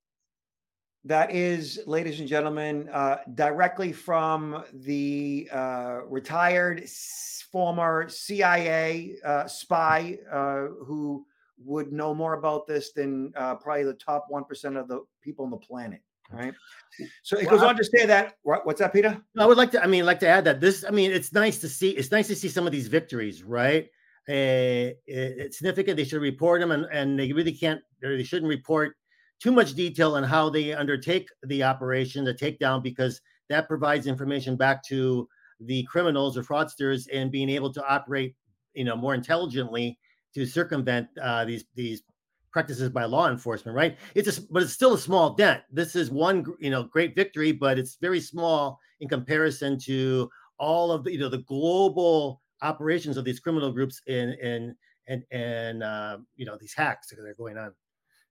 That 1.07 1.35
is, 1.35 1.81
ladies 1.87 2.21
and 2.21 2.29
gentlemen, 2.29 2.89
uh, 2.91 3.19
directly 3.35 3.93
from 3.93 4.65
the 4.73 5.49
uh, 5.53 6.01
retired 6.09 6.89
former 7.53 8.09
CIA 8.09 9.17
uh, 9.25 9.47
spy 9.47 10.19
uh, 10.33 10.69
who 10.85 11.27
would 11.63 11.93
know 11.93 12.15
more 12.15 12.35
about 12.35 12.67
this 12.67 12.93
than 12.93 13.33
uh, 13.37 13.55
probably 13.57 13.85
the 13.85 13.95
top 13.95 14.29
1% 14.33 14.81
of 14.81 14.89
the 14.89 15.05
people 15.23 15.45
on 15.45 15.51
the 15.51 15.59
planet. 15.59 16.01
Right. 16.33 16.55
So 17.23 17.37
it 17.37 17.47
Well, 17.47 17.59
goes 17.59 17.63
on 17.63 17.77
to 17.77 17.85
say 17.85 18.07
that. 18.07 18.39
What's 18.43 18.81
that, 18.81 18.93
Peter? 18.93 19.23
I 19.39 19.47
would 19.47 19.59
like 19.59 19.71
to. 19.73 19.83
I 19.83 19.87
mean, 19.87 20.07
like 20.07 20.21
to 20.21 20.29
add 20.29 20.45
that 20.45 20.61
this. 20.61 20.85
I 20.87 20.91
mean, 20.91 21.13
it's 21.13 21.33
nice 21.33 21.59
to 21.59 21.69
see. 21.69 21.91
It's 21.91 22.11
nice 22.11 22.29
to 22.29 22.35
see 22.35 22.49
some 22.49 22.67
of 22.67 22.73
these 22.73 22.89
victories, 22.89 23.43
right? 23.43 23.91
Uh, 24.29 24.97
it's 25.07 25.59
significant. 25.59 25.97
They 25.97 26.05
should 26.05 26.23
report 26.23 26.61
them, 26.61 26.71
and 26.71 26.87
and 26.91 27.19
they 27.19 27.33
really 27.33 27.53
can't. 27.53 27.81
Or 28.03 28.17
they 28.17 28.23
shouldn't 28.23 28.49
report 28.49 28.97
too 29.41 29.53
much 29.53 29.75
detail 29.75 30.15
on 30.15 30.23
how 30.23 30.49
they 30.49 30.73
undertake 30.73 31.29
the 31.43 31.63
operation, 31.63 32.25
the 32.25 32.33
takedown, 32.33 32.83
because 32.83 33.21
that 33.51 33.69
provides 33.69 34.07
information 34.07 34.57
back 34.57 34.83
to 34.85 35.29
the 35.61 35.83
criminals 35.85 36.39
or 36.39 36.43
fraudsters 36.43 37.07
and 37.13 37.31
being 37.31 37.51
able 37.51 37.73
to 37.73 37.87
operate, 37.87 38.35
you 38.73 38.85
know, 38.85 38.97
more 38.97 39.15
intelligently 39.15 39.99
to 40.35 40.47
circumvent 40.47 41.07
uh, 41.23 41.45
these 41.45 41.65
these 41.75 42.03
practices 42.51 42.89
by 42.89 43.05
law 43.05 43.29
enforcement. 43.29 43.77
Right? 43.77 43.99
It's 44.15 44.39
a, 44.39 44.43
but 44.51 44.63
it's 44.63 44.73
still 44.73 44.95
a 44.95 44.99
small 44.99 45.35
dent. 45.35 45.63
This 45.71 45.97
is 45.97 46.11
one, 46.11 46.47
you 46.61 46.71
know, 46.71 46.85
great 46.85 47.15
victory, 47.15 47.53
but 47.53 47.79
it's 47.79 47.99
very 48.01 48.21
small 48.21 48.79
in 49.01 49.09
comparison 49.09 49.79
to 49.81 50.31
all 50.59 50.93
of 50.93 51.05
the 51.05 51.13
you 51.13 51.19
know 51.19 51.29
the 51.29 51.39
global 51.39 52.41
operations 52.65 53.17
of 53.17 53.25
these 53.25 53.39
criminal 53.39 53.71
groups 53.71 54.03
in 54.07 54.31
in 54.43 54.75
and 55.07 55.23
and 55.31 55.83
uh, 55.83 56.19
you 56.37 56.47
know 56.47 56.57
these 56.61 56.75
hacks 56.75 57.09
that 57.09 57.19
are 57.19 57.35
going 57.35 57.59
on. 57.59 57.73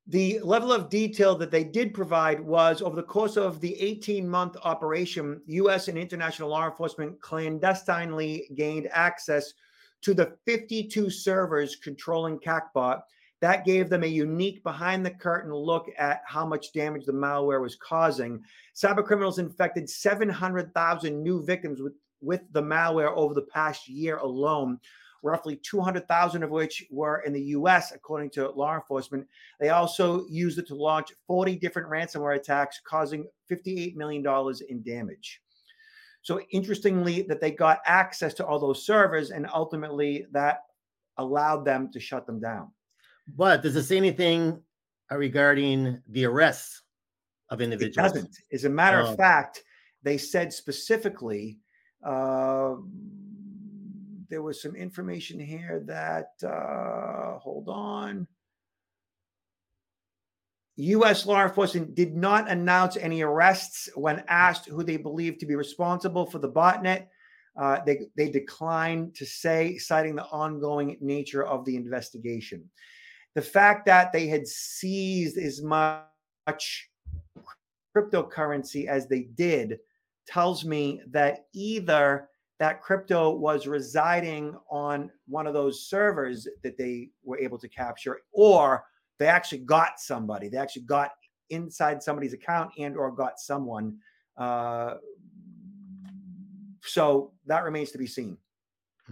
The 0.08 0.42
level 0.42 0.74
of 0.74 0.90
detail 0.90 1.34
that 1.36 1.50
they 1.50 1.63
did 1.63 1.94
provide 1.94 2.42
was 2.42 2.82
over 2.82 2.96
the 2.96 3.04
course 3.04 3.38
of 3.38 3.62
the 3.62 3.80
18 3.80 4.28
month 4.28 4.58
operation, 4.63 5.42
US 5.46 5.88
and 5.88 5.98
international 5.98 6.50
law 6.50 6.66
enforcement 6.66 7.22
clandestinely 7.22 8.50
gained 8.56 8.90
access 8.92 9.54
to 10.02 10.13
the 10.13 10.36
52 10.46 11.10
servers 11.10 11.78
controlling 11.78 12.38
Qakbot. 12.40 13.02
That 13.40 13.66
gave 13.66 13.90
them 13.90 14.04
a 14.04 14.08
unique 14.08 14.62
behind 14.63 15.06
the 15.06 15.12
curtain 15.12 15.54
look 15.54 15.90
at 15.98 16.22
how 16.25 16.46
much 16.46 16.74
damage 16.74 17.06
the 17.06 17.13
malware 17.13 17.62
was 17.62 17.75
causing. 17.75 18.42
Cybercriminals 18.75 19.40
infected 19.40 19.90
700,000 19.90 21.24
new 21.24 21.44
victims 21.44 21.82
with, 21.82 21.94
with 22.24 22.42
the 22.51 22.62
malware 22.62 23.12
over 23.15 23.34
the 23.34 23.42
past 23.44 23.88
year 23.88 24.18
alone, 24.18 24.80
roughly 25.22 25.56
200,000 25.58 26.44
of 26.44 26.50
which 26.50 26.86
were 26.89 27.22
in 27.25 27.34
the 27.34 27.42
US, 27.58 27.92
according 27.92 28.30
to 28.32 28.50
law 28.51 28.75
enforcement. 28.75 29.27
They 29.60 29.70
also 29.70 30.25
used 30.27 30.60
it 30.60 30.68
to 30.68 30.75
launch 30.75 31.12
40 31.27 31.56
different 31.58 31.89
ransomware 31.89 32.36
attacks, 32.36 32.82
causing 32.86 33.27
$58 33.50 33.96
million 33.96 34.25
in 34.70 34.82
damage. 34.84 35.42
So, 36.22 36.39
interestingly, 36.51 37.24
that 37.24 37.42
they 37.42 37.51
got 37.51 37.80
access 37.86 38.34
to 38.36 38.46
all 38.46 38.58
those 38.58 38.86
servers, 38.86 39.32
and 39.32 39.46
ultimately 39.53 40.25
that 40.32 40.62
allowed 41.18 41.65
them 41.65 41.92
to 41.92 42.00
shut 42.00 42.25
them 42.25 42.39
down. 42.39 42.72
But 43.36 43.62
does 43.62 43.75
it 43.75 43.84
say 43.84 43.98
anything 43.98 44.62
uh, 45.12 45.18
regarding 45.18 46.01
the 46.10 46.25
arrests 46.25 46.82
of 47.50 47.62
individuals? 47.62 48.12
It 48.12 48.15
doesn't. 48.15 48.38
As 48.53 48.63
a 48.65 48.70
matter 48.70 49.01
Oh. 49.01 49.10
of 49.12 49.18
fact, 49.18 49.63
they 50.01 50.18
said 50.18 50.53
specifically 50.53 51.60
uh, 52.03 52.75
there 54.29 54.41
was 54.41 54.62
some 54.62 54.75
information 54.75 55.39
here 55.39 55.83
that 55.86 56.31
uh, 56.43 57.38
hold 57.39 57.69
on. 57.69 58.27
U.S. 60.75 61.27
law 61.27 61.43
enforcement 61.43 61.93
did 61.93 62.15
not 62.15 62.50
announce 62.50 62.98
any 62.98 63.22
arrests 63.22 63.89
when 63.93 64.24
asked 64.27 64.67
who 64.67 64.83
they 64.83 64.98
believed 64.98 65.39
to 65.39 65.45
be 65.45 65.55
responsible 65.55 66.25
for 66.25 66.39
the 66.39 66.50
botnet. 66.50 67.07
Uh, 67.55 67.79
they 67.86 68.07
they 68.17 68.29
declined 68.29 69.13
to 69.15 69.25
say, 69.25 69.77
citing 69.77 70.15
the 70.15 70.25
ongoing 70.25 70.98
nature 71.00 71.45
of 71.45 71.63
the 71.65 71.75
investigation. 71.75 72.67
The 73.36 73.41
fact 73.41 73.86
that 73.86 74.12
they 74.12 74.27
had 74.27 74.48
seized 74.48 75.38
as 75.38 75.62
much 75.62 76.89
cryptocurrency 77.95 78.88
as 78.88 79.07
they 79.07 79.27
did 79.36 79.77
tells 80.27 80.65
me 80.65 81.01
that 81.08 81.48
either 81.53 82.30
that 82.60 82.82
crypto 82.82 83.32
was 83.32 83.68
residing 83.68 84.56
on 84.70 85.12
one 85.27 85.48
of 85.48 85.53
those 85.53 85.88
servers 85.88 86.48
that 86.63 86.77
they 86.77 87.10
were 87.24 87.38
able 87.38 87.58
to 87.58 87.68
capture 87.68 88.22
or 88.32 88.86
they 89.20 89.27
actually 89.27 89.60
got 89.60 90.00
somebody 90.00 90.48
they 90.50 90.58
actually 90.58 90.84
got 90.84 91.12
inside 91.50 92.01
somebody's 92.01 92.34
account 92.34 92.72
and 92.77 92.96
or 92.96 93.12
got 93.12 93.39
someone 93.39 93.98
uh, 94.38 94.96
so 96.82 97.34
that 97.46 97.63
remains 97.63 97.92
to 97.92 97.98
be 97.98 98.08
seen 98.08 98.38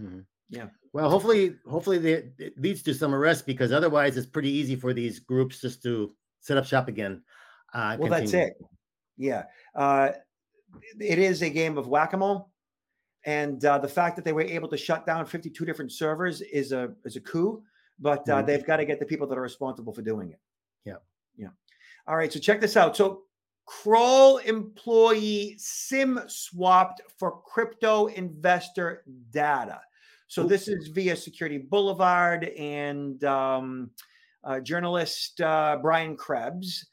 Mhm. 0.00 0.24
Yeah. 0.48 0.68
Well, 0.92 1.08
hopefully, 1.08 1.56
hopefully 1.66 1.98
it 2.12 2.58
leads 2.58 2.82
to 2.82 2.94
some 2.94 3.14
arrests 3.14 3.42
because 3.42 3.72
otherwise 3.72 4.16
it's 4.16 4.26
pretty 4.26 4.50
easy 4.50 4.76
for 4.76 4.92
these 4.92 5.18
groups 5.18 5.60
just 5.60 5.82
to 5.84 6.14
set 6.40 6.58
up 6.58 6.66
shop 6.66 6.88
again. 6.88 7.22
Uh, 7.72 7.96
well 7.98 8.10
that's 8.10 8.34
it 8.34 8.52
yeah 9.16 9.44
uh, 9.74 10.10
it 11.00 11.18
is 11.18 11.42
a 11.42 11.50
game 11.50 11.78
of 11.78 11.88
whack-a-mole. 11.88 12.50
And 13.24 13.64
uh, 13.64 13.78
the 13.78 13.88
fact 13.88 14.16
that 14.16 14.24
they 14.24 14.32
were 14.32 14.42
able 14.42 14.68
to 14.68 14.76
shut 14.76 15.06
down 15.06 15.26
52 15.26 15.64
different 15.64 15.92
servers 15.92 16.40
is 16.40 16.72
a 16.72 16.92
is 17.04 17.16
a 17.16 17.20
coup 17.20 17.62
but 17.98 18.28
uh, 18.28 18.42
Mhm. 18.42 18.46
they've 18.46 18.66
got 18.66 18.78
to 18.78 18.84
get 18.84 18.98
the 18.98 19.06
people 19.06 19.26
that 19.28 19.38
are 19.38 19.42
responsible 19.42 19.92
for 19.92 20.02
doing 20.02 20.32
it. 20.32 20.40
Yeah. 20.84 20.96
yeah. 21.36 21.50
All 22.08 22.16
right 22.16 22.32
so 22.32 22.40
check 22.40 22.60
this 22.60 22.76
out. 22.76 22.96
So 22.96 23.22
kroll 23.64 24.38
employee 24.38 25.54
sim 25.56 26.20
swapped 26.26 27.00
for 27.16 27.40
crypto 27.42 28.06
investor 28.06 29.04
data. 29.30 29.80
So 30.26 30.42
this 30.44 30.66
is 30.66 30.88
via 30.88 31.14
security 31.14 31.58
boulevard 31.58 32.44
and 32.58 33.22
um, 33.22 33.90
uh, 34.42 34.58
journalist 34.60 35.40
uh, 35.40 35.78
brian 35.80 36.16
krebs 36.16 36.86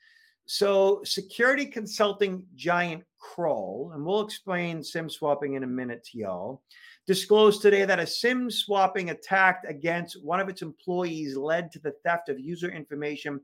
so, 0.52 1.02
security 1.04 1.64
consulting 1.64 2.44
giant 2.56 3.04
Kroll, 3.20 3.92
and 3.94 4.04
we'll 4.04 4.22
explain 4.22 4.84
SIM 4.84 5.08
swapping 5.08 5.54
in 5.54 5.64
a 5.64 5.68
minute 5.68 6.04
to 6.06 6.18
y'all, 6.18 6.64
disclosed 7.06 7.62
today 7.62 7.86
that 7.86 8.00
a 8.00 8.08
SIM 8.08 8.50
swapping 8.50 9.12
attack 9.12 9.62
against 9.68 10.24
one 10.24 10.40
of 10.40 10.50
its 10.50 10.64
employees 10.64 11.38
led 11.38 11.72
to 11.74 11.80
the 11.80 11.94
theft 12.04 12.30
of 12.30 12.40
user 12.40 12.68
information 12.72 13.40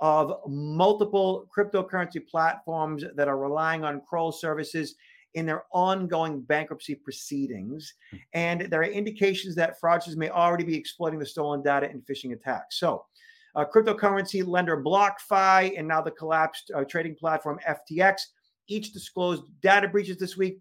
of 0.00 0.40
multiple 0.46 1.48
cryptocurrency 1.56 2.20
platforms 2.28 3.02
that 3.16 3.28
are 3.28 3.38
relying 3.38 3.82
on 3.82 4.02
Kroll 4.06 4.30
services 4.30 4.96
in 5.32 5.46
their 5.46 5.64
ongoing 5.72 6.42
bankruptcy 6.42 6.94
proceedings. 6.94 7.94
Hmm. 8.10 8.16
And 8.34 8.60
there 8.62 8.80
are 8.80 8.84
indications 8.84 9.54
that 9.54 9.80
fraudsters 9.80 10.16
may 10.16 10.28
already 10.28 10.64
be 10.64 10.76
exploiting 10.76 11.18
the 11.18 11.24
stolen 11.24 11.62
data 11.62 11.90
in 11.90 12.02
phishing 12.02 12.34
attacks. 12.34 12.78
So, 12.78 13.06
uh, 13.54 13.64
cryptocurrency 13.64 14.46
lender 14.46 14.82
BlockFi, 14.82 15.78
and 15.78 15.86
now 15.86 16.00
the 16.00 16.10
collapsed 16.10 16.70
uh, 16.74 16.84
trading 16.84 17.14
platform 17.14 17.58
FTX, 17.68 18.22
each 18.68 18.92
disclosed 18.92 19.44
data 19.60 19.88
breaches 19.88 20.16
this 20.16 20.36
week, 20.36 20.60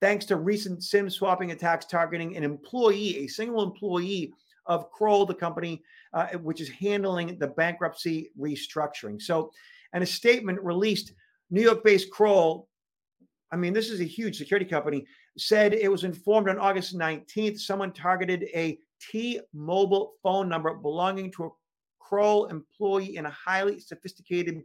thanks 0.00 0.24
to 0.26 0.36
recent 0.36 0.82
SIM 0.82 1.10
swapping 1.10 1.50
attacks 1.50 1.86
targeting 1.86 2.36
an 2.36 2.44
employee, 2.44 3.18
a 3.18 3.26
single 3.26 3.62
employee 3.62 4.32
of 4.66 4.90
Kroll, 4.90 5.26
the 5.26 5.34
company 5.34 5.82
uh, 6.12 6.28
which 6.38 6.60
is 6.60 6.68
handling 6.68 7.38
the 7.38 7.48
bankruptcy 7.48 8.30
restructuring. 8.38 9.20
So, 9.20 9.50
in 9.94 10.02
a 10.02 10.06
statement 10.06 10.60
released, 10.62 11.14
New 11.50 11.62
York-based 11.62 12.10
Kroll, 12.10 12.68
I 13.50 13.56
mean, 13.56 13.72
this 13.72 13.90
is 13.90 14.00
a 14.00 14.04
huge 14.04 14.36
security 14.36 14.66
company, 14.66 15.06
said 15.38 15.72
it 15.72 15.90
was 15.90 16.04
informed 16.04 16.48
on 16.48 16.58
August 16.58 16.96
19th 16.96 17.58
someone 17.58 17.92
targeted 17.92 18.44
a 18.54 18.78
T-Mobile 19.10 20.14
phone 20.22 20.48
number 20.48 20.74
belonging 20.74 21.30
to 21.32 21.44
a 21.44 21.50
Kroll 22.08 22.46
employee 22.46 23.16
in 23.16 23.26
a 23.26 23.30
highly 23.30 23.78
sophisticated 23.80 24.64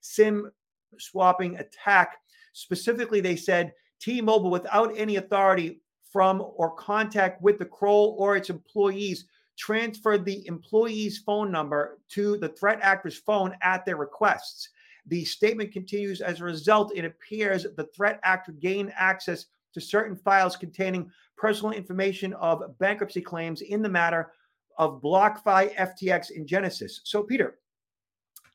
SIM 0.00 0.50
swapping 0.98 1.56
attack. 1.56 2.16
Specifically, 2.52 3.20
they 3.20 3.36
said 3.36 3.72
T 4.00 4.20
Mobile, 4.20 4.50
without 4.50 4.92
any 4.96 5.16
authority 5.16 5.80
from 6.12 6.42
or 6.56 6.74
contact 6.76 7.40
with 7.40 7.58
the 7.58 7.64
Kroll 7.64 8.16
or 8.18 8.36
its 8.36 8.50
employees, 8.50 9.24
transferred 9.56 10.24
the 10.24 10.46
employee's 10.46 11.18
phone 11.18 11.50
number 11.50 12.00
to 12.10 12.36
the 12.36 12.50
threat 12.50 12.80
actor's 12.82 13.16
phone 13.16 13.56
at 13.62 13.86
their 13.86 13.96
requests. 13.96 14.68
The 15.06 15.24
statement 15.24 15.72
continues 15.72 16.20
as 16.20 16.40
a 16.40 16.44
result, 16.44 16.92
it 16.94 17.04
appears 17.04 17.66
the 17.76 17.88
threat 17.96 18.20
actor 18.24 18.52
gained 18.52 18.92
access 18.94 19.46
to 19.72 19.80
certain 19.80 20.16
files 20.16 20.56
containing 20.56 21.10
personal 21.36 21.72
information 21.72 22.34
of 22.34 22.78
bankruptcy 22.78 23.20
claims 23.20 23.62
in 23.62 23.82
the 23.82 23.88
matter 23.88 24.32
of 24.78 25.00
BlockFi, 25.00 25.74
FTX, 25.74 26.36
and 26.36 26.46
Genesis. 26.46 27.00
So, 27.04 27.22
Peter, 27.22 27.58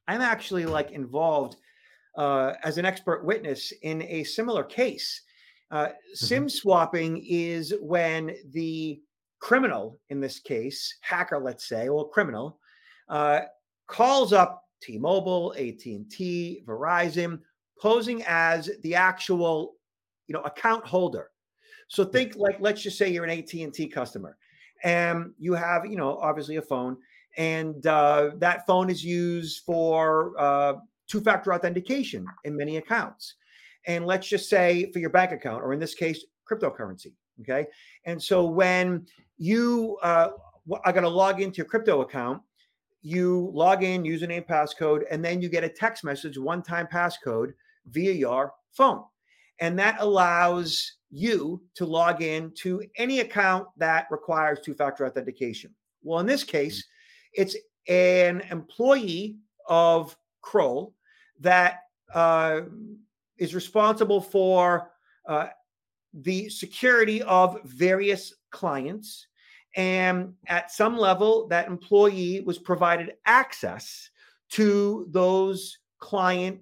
I'm 0.07 0.21
actually 0.21 0.65
like 0.65 0.91
involved 0.91 1.57
uh, 2.17 2.53
as 2.63 2.77
an 2.77 2.85
expert 2.85 3.23
witness 3.23 3.71
in 3.83 4.01
a 4.03 4.23
similar 4.23 4.63
case. 4.63 5.21
Uh, 5.71 5.89
SIM 6.13 6.49
swapping 6.49 7.23
is 7.27 7.73
when 7.79 8.35
the 8.51 8.99
criminal, 9.39 9.99
in 10.09 10.19
this 10.19 10.39
case, 10.39 10.97
hacker, 11.01 11.39
let's 11.39 11.67
say, 11.67 11.88
or 11.88 12.09
criminal, 12.09 12.59
uh, 13.07 13.41
calls 13.88 14.33
up 14.33 14.63
T-Mobile, 14.81 15.53
AT&T, 15.57 16.63
Verizon, 16.65 17.39
posing 17.79 18.23
as 18.27 18.69
the 18.81 18.95
actual, 18.95 19.75
you 20.27 20.33
know, 20.33 20.41
account 20.41 20.85
holder. 20.85 21.29
So 21.88 22.03
think 22.03 22.35
like, 22.35 22.57
let's 22.59 22.81
just 22.81 22.97
say 22.97 23.09
you're 23.09 23.25
an 23.25 23.29
AT&T 23.29 23.88
customer 23.88 24.38
and 24.83 25.33
you 25.38 25.53
have 25.53 25.86
you 25.86 25.95
know 25.95 26.17
obviously 26.17 26.57
a 26.57 26.62
phone 26.62 26.98
and 27.38 27.86
uh, 27.86 28.31
that 28.38 28.65
phone 28.65 28.89
is 28.89 29.03
used 29.03 29.63
for 29.63 30.33
uh, 30.39 30.74
two-factor 31.07 31.53
authentication 31.53 32.25
in 32.43 32.57
many 32.57 32.77
accounts. 32.77 33.36
And 33.88 34.05
let's 34.05 34.27
just 34.27 34.50
say 34.50 34.91
for 34.91 35.00
your 35.00 35.09
bank 35.09 35.31
account 35.31 35.63
or 35.63 35.74
in 35.74 35.79
this 35.79 35.95
case 35.95 36.25
cryptocurrency 36.50 37.13
okay? 37.41 37.65
And 38.05 38.21
so 38.21 38.45
when 38.45 39.05
you 39.38 39.98
uh, 40.03 40.29
are 40.83 40.91
going 40.91 41.03
to 41.03 41.09
log 41.09 41.41
into 41.41 41.57
your 41.57 41.65
crypto 41.65 42.01
account 42.01 42.41
you 43.01 43.50
log 43.53 43.83
in 43.83 44.03
username 44.03 44.45
passcode 44.45 45.03
and 45.09 45.24
then 45.24 45.41
you 45.41 45.50
get 45.50 45.63
a 45.63 45.69
text 45.69 46.03
message 46.03 46.38
one 46.38 46.62
time 46.62 46.88
passcode 46.91 47.53
via 47.88 48.12
your 48.12 48.53
phone. 48.71 49.03
And 49.62 49.77
that 49.79 49.98
allows 50.00 50.98
you 51.11 51.61
to 51.75 51.85
log 51.85 52.21
in 52.21 52.51
to 52.55 52.83
any 52.97 53.19
account 53.19 53.67
that 53.77 54.07
requires 54.11 54.59
two 54.59 54.73
factor 54.73 55.05
authentication. 55.05 55.73
Well, 56.03 56.19
in 56.19 56.25
this 56.25 56.43
case, 56.43 56.85
it's 57.33 57.55
an 57.87 58.41
employee 58.51 59.37
of 59.67 60.15
Kroll 60.41 60.93
that 61.39 61.79
uh, 62.13 62.61
is 63.37 63.55
responsible 63.55 64.21
for 64.21 64.91
uh, 65.27 65.47
the 66.13 66.49
security 66.49 67.21
of 67.23 67.61
various 67.63 68.33
clients. 68.51 69.27
And 69.75 70.33
at 70.47 70.71
some 70.71 70.97
level, 70.97 71.47
that 71.49 71.67
employee 71.67 72.41
was 72.41 72.57
provided 72.57 73.13
access 73.25 74.09
to 74.51 75.07
those 75.11 75.77
client 75.99 76.59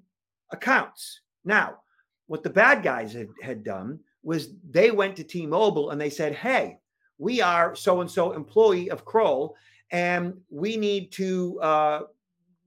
accounts. 0.52 1.22
Now, 1.46 1.78
what 2.28 2.44
the 2.44 2.50
bad 2.50 2.84
guys 2.84 3.14
had, 3.14 3.30
had 3.42 3.64
done 3.64 4.00
was 4.28 4.50
they 4.70 4.92
went 4.92 5.16
to 5.16 5.24
T-Mobile 5.24 5.92
and 5.92 6.02
they 6.02 6.10
said, 6.10 6.36
"Hey, 6.36 6.80
we 7.18 7.42
are 7.42 7.74
so 7.76 8.02
and 8.02 8.12
so 8.12 8.34
employee 8.34 8.92
of 8.92 9.06
Kroll, 9.06 9.56
and 9.90 10.34
we 10.50 10.76
need 10.76 11.14
to, 11.14 11.58
uh, 11.62 12.02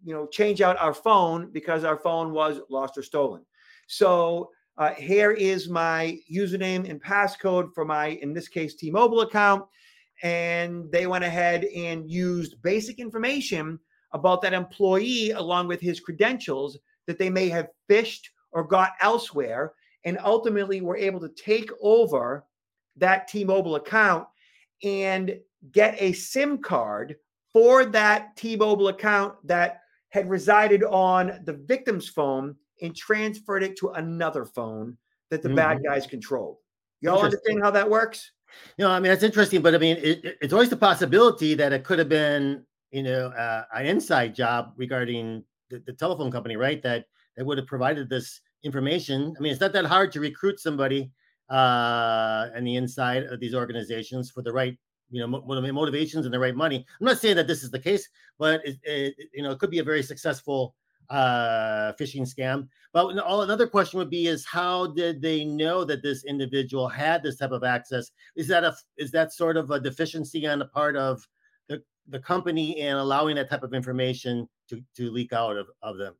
you 0.02 0.14
know, 0.14 0.26
change 0.26 0.62
out 0.62 0.78
our 0.78 0.94
phone 0.94 1.50
because 1.52 1.84
our 1.84 1.98
phone 1.98 2.32
was 2.32 2.60
lost 2.70 2.96
or 2.96 3.02
stolen." 3.02 3.44
So 3.88 4.50
uh, 4.78 4.94
here 4.94 5.32
is 5.32 5.68
my 5.68 6.18
username 6.32 6.88
and 6.88 7.02
passcode 7.02 7.74
for 7.74 7.84
my, 7.84 8.06
in 8.22 8.32
this 8.32 8.48
case, 8.48 8.74
T-Mobile 8.74 9.20
account, 9.20 9.66
and 10.22 10.90
they 10.90 11.06
went 11.06 11.24
ahead 11.24 11.64
and 11.64 12.10
used 12.10 12.62
basic 12.62 12.98
information 12.98 13.78
about 14.12 14.40
that 14.40 14.54
employee 14.54 15.32
along 15.32 15.68
with 15.68 15.82
his 15.82 16.00
credentials 16.00 16.78
that 17.06 17.18
they 17.18 17.28
may 17.28 17.50
have 17.50 17.68
phished 17.86 18.30
or 18.52 18.64
got 18.64 18.92
elsewhere 19.02 19.74
and 20.04 20.18
ultimately 20.22 20.80
were 20.80 20.96
able 20.96 21.20
to 21.20 21.28
take 21.28 21.70
over 21.80 22.44
that 22.96 23.28
T-Mobile 23.28 23.76
account 23.76 24.26
and 24.82 25.38
get 25.72 26.00
a 26.00 26.12
SIM 26.12 26.58
card 26.58 27.16
for 27.52 27.84
that 27.84 28.36
T-Mobile 28.36 28.88
account 28.88 29.34
that 29.46 29.80
had 30.10 30.28
resided 30.28 30.82
on 30.84 31.40
the 31.44 31.52
victim's 31.52 32.08
phone 32.08 32.56
and 32.82 32.96
transferred 32.96 33.62
it 33.62 33.76
to 33.78 33.90
another 33.90 34.44
phone 34.44 34.96
that 35.30 35.42
the 35.42 35.48
mm-hmm. 35.48 35.56
bad 35.56 35.82
guys 35.84 36.06
controlled. 36.06 36.56
Y'all 37.00 37.22
understand 37.22 37.60
how 37.62 37.70
that 37.70 37.88
works? 37.88 38.32
You 38.76 38.84
know, 38.84 38.90
I 38.90 39.00
mean, 39.00 39.10
that's 39.10 39.22
interesting, 39.22 39.62
but 39.62 39.74
I 39.74 39.78
mean, 39.78 39.96
it, 39.98 40.38
it's 40.40 40.52
always 40.52 40.68
the 40.68 40.76
possibility 40.76 41.54
that 41.54 41.72
it 41.72 41.84
could 41.84 41.98
have 41.98 42.08
been, 42.08 42.64
you 42.90 43.02
know, 43.02 43.28
uh, 43.28 43.64
an 43.74 43.86
inside 43.86 44.34
job 44.34 44.72
regarding 44.76 45.44
the, 45.70 45.82
the, 45.86 45.92
telephone 45.92 46.32
company, 46.32 46.56
right? 46.56 46.82
That 46.82 47.06
that 47.36 47.44
would 47.46 47.58
have 47.58 47.68
provided 47.68 48.10
this 48.10 48.40
information. 48.62 49.34
I 49.36 49.40
mean, 49.40 49.52
it's 49.52 49.60
not 49.60 49.72
that 49.72 49.86
hard 49.86 50.12
to 50.12 50.20
recruit 50.20 50.60
somebody 50.60 51.10
uh, 51.48 52.48
and 52.54 52.66
the 52.66 52.76
inside 52.76 53.24
of 53.24 53.40
these 53.40 53.54
organizations 53.54 54.30
for 54.30 54.42
the 54.42 54.52
right, 54.52 54.76
you 55.10 55.20
know, 55.20 55.26
motivations 55.26 56.24
and 56.24 56.32
the 56.32 56.38
right 56.38 56.54
money. 56.54 56.86
I'm 57.00 57.06
not 57.06 57.18
saying 57.18 57.36
that 57.36 57.46
this 57.46 57.62
is 57.62 57.70
the 57.70 57.78
case, 57.78 58.08
but 58.38 58.64
it, 58.64 58.78
it 58.84 59.14
you 59.34 59.42
know, 59.42 59.50
it 59.50 59.58
could 59.58 59.70
be 59.70 59.80
a 59.80 59.84
very 59.84 60.02
successful 60.02 60.74
uh, 61.10 61.92
phishing 61.98 62.22
scam. 62.22 62.68
But 62.92 63.18
all, 63.18 63.42
another 63.42 63.66
question 63.66 63.98
would 63.98 64.10
be: 64.10 64.28
Is 64.28 64.46
how 64.46 64.86
did 64.88 65.20
they 65.20 65.44
know 65.44 65.84
that 65.84 66.02
this 66.02 66.24
individual 66.24 66.88
had 66.88 67.22
this 67.22 67.36
type 67.36 67.50
of 67.50 67.64
access? 67.64 68.12
Is 68.36 68.46
that 68.48 68.64
a 68.64 68.74
is 68.96 69.10
that 69.10 69.32
sort 69.32 69.56
of 69.56 69.70
a 69.70 69.80
deficiency 69.80 70.46
on 70.46 70.60
the 70.60 70.66
part 70.66 70.96
of 70.96 71.26
the 71.68 71.82
the 72.08 72.20
company 72.20 72.78
in 72.78 72.96
allowing 72.96 73.36
that 73.36 73.50
type 73.50 73.64
of 73.64 73.74
information 73.74 74.48
to 74.68 74.80
to 74.96 75.10
leak 75.10 75.32
out 75.32 75.56
of 75.56 75.68
of 75.82 75.98
them? 75.98 76.14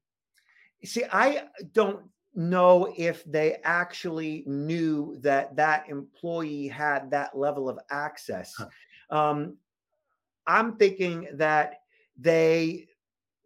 See, 0.84 1.04
I 1.12 1.44
don't 1.72 2.02
know 2.34 2.92
if 2.96 3.24
they 3.24 3.56
actually 3.64 4.44
knew 4.46 5.18
that 5.20 5.56
that 5.56 5.88
employee 5.88 6.68
had 6.68 7.10
that 7.10 7.36
level 7.36 7.68
of 7.68 7.78
access. 7.90 8.54
Huh. 8.56 8.68
Um, 9.10 9.56
I'm 10.46 10.76
thinking 10.76 11.28
that 11.34 11.80
they 12.18 12.86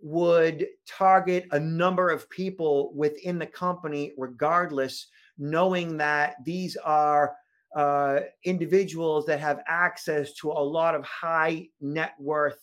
would 0.01 0.67
target 0.87 1.47
a 1.53 1.59
number 1.59 2.11
of 2.11 2.29
people 2.29 2.93
within 2.95 3.39
the 3.39 3.47
company, 3.47 4.13
regardless, 4.19 5.07
knowing 5.39 5.97
that 5.97 6.37
these 6.45 6.77
are 6.77 7.35
uh, 7.75 8.21
individuals 8.45 9.27
that 9.27 9.41
have 9.41 9.61
access 9.67 10.35
to 10.35 10.51
a 10.51 10.53
lot 10.53 10.95
of 10.95 11.05
high 11.05 11.67
net 11.81 12.13
worth 12.19 12.61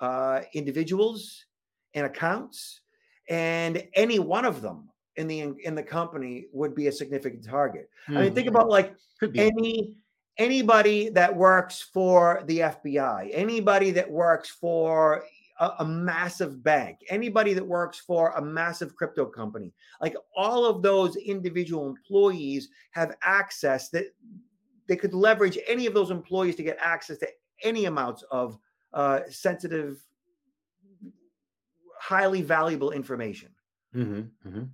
uh, 0.00 0.40
individuals 0.54 1.44
and 1.94 2.06
accounts, 2.06 2.80
and 3.28 3.86
any 3.94 4.18
one 4.18 4.44
of 4.44 4.62
them 4.62 4.88
in 5.16 5.26
the 5.26 5.54
in 5.64 5.74
the 5.74 5.82
company 5.82 6.46
would 6.52 6.74
be 6.74 6.86
a 6.86 6.92
significant 6.92 7.44
target. 7.44 7.90
Mm-hmm. 8.08 8.16
I 8.16 8.22
mean, 8.22 8.34
think 8.34 8.46
mm-hmm. 8.48 8.56
about 8.56 8.68
like 8.70 8.94
any 9.34 9.96
anybody 10.38 11.08
that 11.10 11.34
works 11.34 11.82
for 11.92 12.44
the 12.46 12.60
FBI, 12.60 13.30
anybody 13.32 13.90
that 13.90 14.08
works 14.08 14.48
for 14.48 15.24
a, 15.58 15.70
a, 15.80 15.84
massive 15.84 16.62
bank, 16.62 16.98
anybody 17.10 17.52
that 17.54 17.66
works 17.66 17.98
for 17.98 18.30
a 18.36 18.40
massive 18.40 18.94
crypto 18.94 19.26
company, 19.26 19.72
like 20.00 20.14
all 20.36 20.64
of 20.64 20.80
those 20.80 21.16
individual 21.16 21.88
employees 21.88 22.68
have 22.92 23.16
access 23.22 23.88
that 23.88 24.14
they 24.86 24.94
could 24.96 25.12
leverage 25.12 25.58
any 25.66 25.86
of 25.86 25.94
those 25.94 26.12
employees 26.12 26.54
to 26.54 26.62
get 26.62 26.78
access 26.80 27.18
to 27.18 27.28
any 27.64 27.86
amounts 27.86 28.22
of 28.30 28.56
uh, 28.94 29.20
sensitive, 29.28 30.02
highly 32.00 32.42
valuable 32.42 32.90
information. 32.90 33.50
Mm-hmm, 33.94 34.48
mm-hmm. 34.48 34.64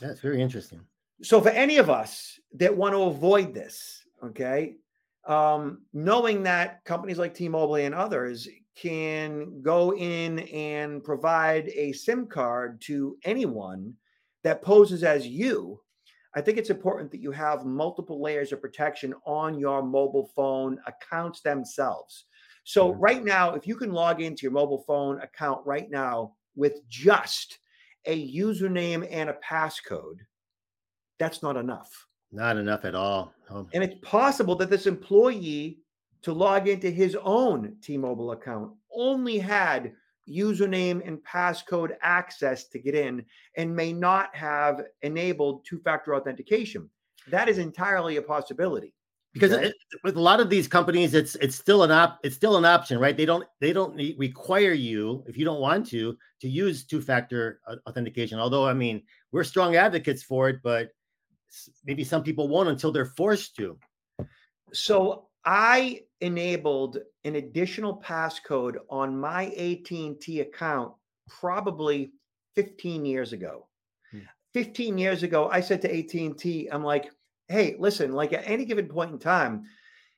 That's 0.00 0.20
very 0.20 0.40
interesting. 0.40 0.80
So, 1.22 1.40
for 1.40 1.50
any 1.50 1.78
of 1.78 1.88
us 1.88 2.38
that 2.54 2.76
want 2.76 2.94
to 2.94 3.02
avoid 3.02 3.54
this, 3.54 4.02
okay, 4.24 4.74
um, 5.26 5.82
knowing 5.92 6.42
that 6.42 6.84
companies 6.84 7.18
like 7.18 7.34
T-Mobile 7.34 7.76
and 7.76 7.94
others 7.94 8.48
can 8.76 9.62
go 9.62 9.94
in 9.94 10.40
and 10.40 11.04
provide 11.04 11.68
a 11.68 11.92
SIM 11.92 12.26
card 12.26 12.80
to 12.82 13.16
anyone 13.24 13.94
that 14.42 14.62
poses 14.62 15.04
as 15.04 15.26
you, 15.26 15.80
I 16.34 16.40
think 16.40 16.58
it's 16.58 16.70
important 16.70 17.12
that 17.12 17.20
you 17.20 17.30
have 17.30 17.64
multiple 17.64 18.20
layers 18.20 18.52
of 18.52 18.60
protection 18.60 19.14
on 19.24 19.58
your 19.58 19.82
mobile 19.82 20.30
phone 20.34 20.78
accounts 20.86 21.40
themselves. 21.40 22.24
So, 22.64 22.90
mm-hmm. 22.90 23.00
right 23.00 23.24
now, 23.24 23.54
if 23.54 23.68
you 23.68 23.76
can 23.76 23.92
log 23.92 24.20
into 24.20 24.42
your 24.42 24.52
mobile 24.52 24.82
phone 24.86 25.20
account 25.20 25.64
right 25.64 25.88
now 25.88 26.32
with 26.56 26.88
just 26.88 27.58
a 28.06 28.32
username 28.32 29.06
and 29.10 29.30
a 29.30 29.36
passcode, 29.44 30.18
that's 31.18 31.42
not 31.42 31.56
enough. 31.56 32.06
Not 32.32 32.56
enough 32.56 32.84
at 32.84 32.94
all. 32.94 33.32
Oh. 33.50 33.68
And 33.72 33.84
it's 33.84 33.96
possible 34.02 34.56
that 34.56 34.70
this 34.70 34.86
employee 34.86 35.78
to 36.22 36.32
log 36.32 36.68
into 36.68 36.90
his 36.90 37.16
own 37.22 37.76
T-Mobile 37.82 38.32
account 38.32 38.72
only 38.92 39.38
had 39.38 39.92
username 40.28 41.06
and 41.06 41.18
passcode 41.22 41.92
access 42.00 42.64
to 42.68 42.78
get 42.78 42.94
in 42.94 43.24
and 43.56 43.76
may 43.76 43.92
not 43.92 44.34
have 44.34 44.82
enabled 45.02 45.64
two-factor 45.64 46.14
authentication. 46.14 46.88
That 47.28 47.48
is 47.48 47.58
entirely 47.58 48.16
a 48.16 48.22
possibility. 48.22 48.94
Because 49.34 49.50
it, 49.50 49.74
with 50.04 50.16
a 50.16 50.20
lot 50.20 50.38
of 50.38 50.48
these 50.48 50.68
companies, 50.68 51.12
it's 51.12 51.34
it's 51.36 51.56
still 51.56 51.82
an 51.82 51.90
op 51.90 52.20
it's 52.22 52.36
still 52.36 52.56
an 52.56 52.64
option, 52.64 53.00
right? 53.00 53.16
They 53.16 53.26
don't 53.26 53.44
they 53.60 53.72
don't 53.72 53.96
require 54.16 54.72
you 54.72 55.24
if 55.26 55.36
you 55.36 55.44
don't 55.44 55.60
want 55.60 55.88
to 55.88 56.16
to 56.40 56.48
use 56.48 56.84
two-factor 56.84 57.60
authentication. 57.88 58.38
Although 58.38 58.66
I 58.66 58.74
mean, 58.74 59.02
we're 59.32 59.42
strong 59.42 59.74
advocates 59.74 60.22
for 60.22 60.48
it, 60.48 60.60
but 60.62 60.90
maybe 61.84 62.04
some 62.04 62.22
people 62.22 62.46
won't 62.46 62.68
until 62.68 62.92
they're 62.92 63.04
forced 63.04 63.56
to. 63.56 63.76
So 64.72 65.26
I 65.44 66.02
enabled 66.20 66.98
an 67.24 67.36
additional 67.36 68.00
passcode 68.00 68.76
on 68.88 69.18
my 69.18 69.46
AT&T 69.46 70.40
account 70.40 70.92
probably 71.28 72.12
15 72.54 73.04
years 73.04 73.32
ago. 73.32 73.66
Hmm. 74.10 74.20
15 74.54 74.96
years 74.96 75.22
ago, 75.22 75.48
I 75.50 75.60
said 75.60 75.82
to 75.82 75.98
AT&T, 75.98 76.68
I'm 76.70 76.84
like, 76.84 77.10
hey, 77.48 77.76
listen, 77.78 78.12
like 78.12 78.32
at 78.32 78.48
any 78.48 78.64
given 78.64 78.86
point 78.88 79.12
in 79.12 79.18
time, 79.18 79.64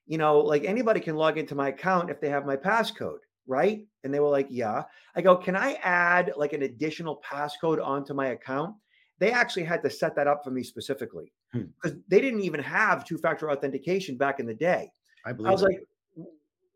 you 0.07 0.19
know, 0.19 0.39
like 0.39 0.65
anybody 0.65 1.01
can 1.01 1.17
log 1.17 1.39
into 1.39 1.55
my 1.55 1.69
account 1.69 2.11
if 2.11 2.21
they 2.21 2.29
have 2.29 2.47
my 2.47 2.57
passcode, 2.57 3.19
right? 3.47 3.85
And 4.05 4.15
they 4.15 4.21
were 4.21 4.29
like, 4.29 4.47
yeah. 4.51 4.85
I 5.15 5.23
go, 5.23 5.37
can 5.37 5.57
I 5.57 5.75
add 5.83 6.33
like 6.37 6.53
an 6.53 6.63
additional 6.63 7.21
passcode 7.29 7.85
onto 7.85 8.15
my 8.15 8.29
account? 8.29 8.77
They 9.19 9.33
actually 9.33 9.65
had 9.65 9.83
to 9.83 9.91
set 9.91 10.15
that 10.17 10.27
up 10.27 10.45
for 10.45 10.51
me 10.51 10.63
specifically 10.63 11.33
because 11.53 11.93
hmm. 11.93 11.99
they 12.09 12.21
didn't 12.21 12.43
even 12.43 12.61
have 12.61 13.05
two 13.05 13.19
factor 13.19 13.51
authentication 13.51 14.17
back 14.17 14.41
in 14.41 14.47
the 14.47 14.55
day. 14.55 14.91
I 15.25 15.33
believe. 15.33 15.49
I 15.49 15.53
was 15.53 15.63
it. 15.63 15.67
like, 15.67 16.27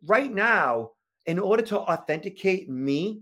right 0.06 0.32
now, 0.32 0.90
in 1.26 1.38
order 1.38 1.62
to 1.64 1.78
authenticate 1.78 2.68
me, 2.68 3.20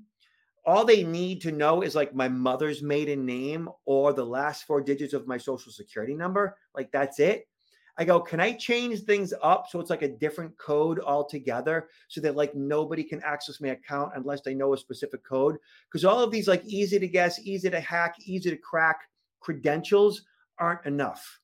all 0.68 0.84
they 0.84 1.02
need 1.02 1.40
to 1.40 1.50
know 1.50 1.80
is 1.80 1.94
like 1.94 2.14
my 2.14 2.28
mother's 2.28 2.82
maiden 2.82 3.24
name 3.24 3.70
or 3.86 4.12
the 4.12 4.26
last 4.26 4.64
four 4.64 4.82
digits 4.82 5.14
of 5.14 5.26
my 5.26 5.38
social 5.38 5.72
security 5.72 6.14
number. 6.14 6.58
Like 6.74 6.92
that's 6.92 7.18
it. 7.18 7.48
I 7.96 8.04
go, 8.04 8.20
can 8.20 8.38
I 8.38 8.52
change 8.52 9.00
things 9.00 9.32
up 9.42 9.68
so 9.70 9.80
it's 9.80 9.88
like 9.88 10.02
a 10.02 10.16
different 10.16 10.58
code 10.58 11.00
altogether 11.00 11.88
so 12.08 12.20
that 12.20 12.36
like 12.36 12.54
nobody 12.54 13.02
can 13.02 13.22
access 13.24 13.62
my 13.62 13.68
account 13.68 14.12
unless 14.14 14.42
they 14.42 14.54
know 14.54 14.74
a 14.74 14.76
specific 14.76 15.24
code? 15.24 15.56
Because 15.90 16.04
all 16.04 16.22
of 16.22 16.30
these 16.30 16.46
like 16.46 16.62
easy 16.66 16.98
to 16.98 17.08
guess, 17.08 17.40
easy 17.40 17.70
to 17.70 17.80
hack, 17.80 18.16
easy 18.26 18.50
to 18.50 18.56
crack 18.58 19.00
credentials 19.40 20.20
aren't 20.58 20.84
enough. 20.84 21.40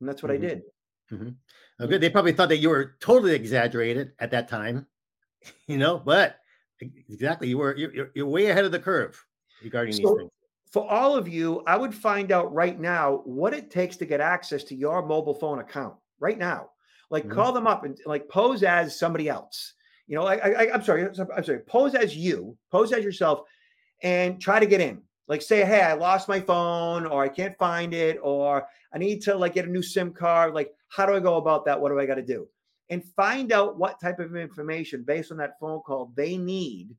And 0.00 0.08
that's 0.08 0.22
what 0.22 0.32
mm-hmm. 0.32 0.44
I 0.44 0.48
did. 0.48 0.62
Mm-hmm. 1.10 1.84
Okay, 1.84 1.96
they 1.96 2.10
probably 2.10 2.32
thought 2.32 2.50
that 2.50 2.58
you 2.58 2.68
were 2.68 2.94
totally 3.00 3.32
exaggerated 3.32 4.12
at 4.18 4.32
that 4.32 4.48
time, 4.48 4.86
you 5.66 5.78
know, 5.78 5.98
but 5.98 6.36
exactly, 7.08 7.48
you 7.48 7.58
were 7.58 7.76
you're, 7.76 8.10
you're 8.14 8.26
way 8.26 8.46
ahead 8.46 8.64
of 8.64 8.72
the 8.72 8.78
curve 8.78 9.22
regarding 9.62 9.92
so, 9.92 9.98
these 9.98 10.18
things. 10.18 10.30
For 10.70 10.90
all 10.90 11.16
of 11.16 11.28
you, 11.28 11.62
I 11.66 11.76
would 11.76 11.94
find 11.94 12.32
out 12.32 12.52
right 12.52 12.80
now 12.80 13.20
what 13.24 13.52
it 13.52 13.70
takes 13.70 13.96
to 13.98 14.06
get 14.06 14.20
access 14.20 14.64
to 14.64 14.74
your 14.74 15.04
mobile 15.04 15.34
phone 15.34 15.58
account 15.58 15.94
right 16.18 16.38
now. 16.38 16.70
Like 17.10 17.24
mm-hmm. 17.24 17.34
call 17.34 17.52
them 17.52 17.66
up 17.66 17.84
and 17.84 17.98
like 18.06 18.28
pose 18.28 18.62
as 18.62 18.98
somebody 18.98 19.28
else. 19.28 19.74
You 20.06 20.16
know, 20.16 20.24
like 20.24 20.42
I, 20.42 20.66
am 20.66 20.82
sorry, 20.82 21.06
I'm 21.06 21.44
sorry, 21.44 21.60
pose 21.60 21.94
as 21.94 22.16
you, 22.16 22.56
pose 22.70 22.92
as 22.92 23.04
yourself, 23.04 23.42
and 24.02 24.40
try 24.40 24.58
to 24.58 24.66
get 24.66 24.80
in 24.80 25.02
like 25.28 25.42
say 25.42 25.64
hey 25.64 25.80
i 25.80 25.92
lost 25.94 26.28
my 26.28 26.40
phone 26.40 27.06
or 27.06 27.22
i 27.22 27.28
can't 27.28 27.56
find 27.58 27.94
it 27.94 28.18
or 28.22 28.66
i 28.92 28.98
need 28.98 29.22
to 29.22 29.34
like 29.34 29.54
get 29.54 29.66
a 29.66 29.70
new 29.70 29.82
sim 29.82 30.12
card 30.12 30.54
like 30.54 30.72
how 30.88 31.06
do 31.06 31.14
i 31.14 31.20
go 31.20 31.36
about 31.36 31.64
that 31.64 31.80
what 31.80 31.90
do 31.90 31.98
i 31.98 32.06
got 32.06 32.16
to 32.16 32.22
do 32.22 32.46
and 32.90 33.04
find 33.16 33.52
out 33.52 33.78
what 33.78 34.00
type 34.00 34.18
of 34.18 34.36
information 34.36 35.02
based 35.02 35.30
on 35.30 35.38
that 35.38 35.58
phone 35.60 35.80
call 35.80 36.12
they 36.14 36.36
need 36.36 36.94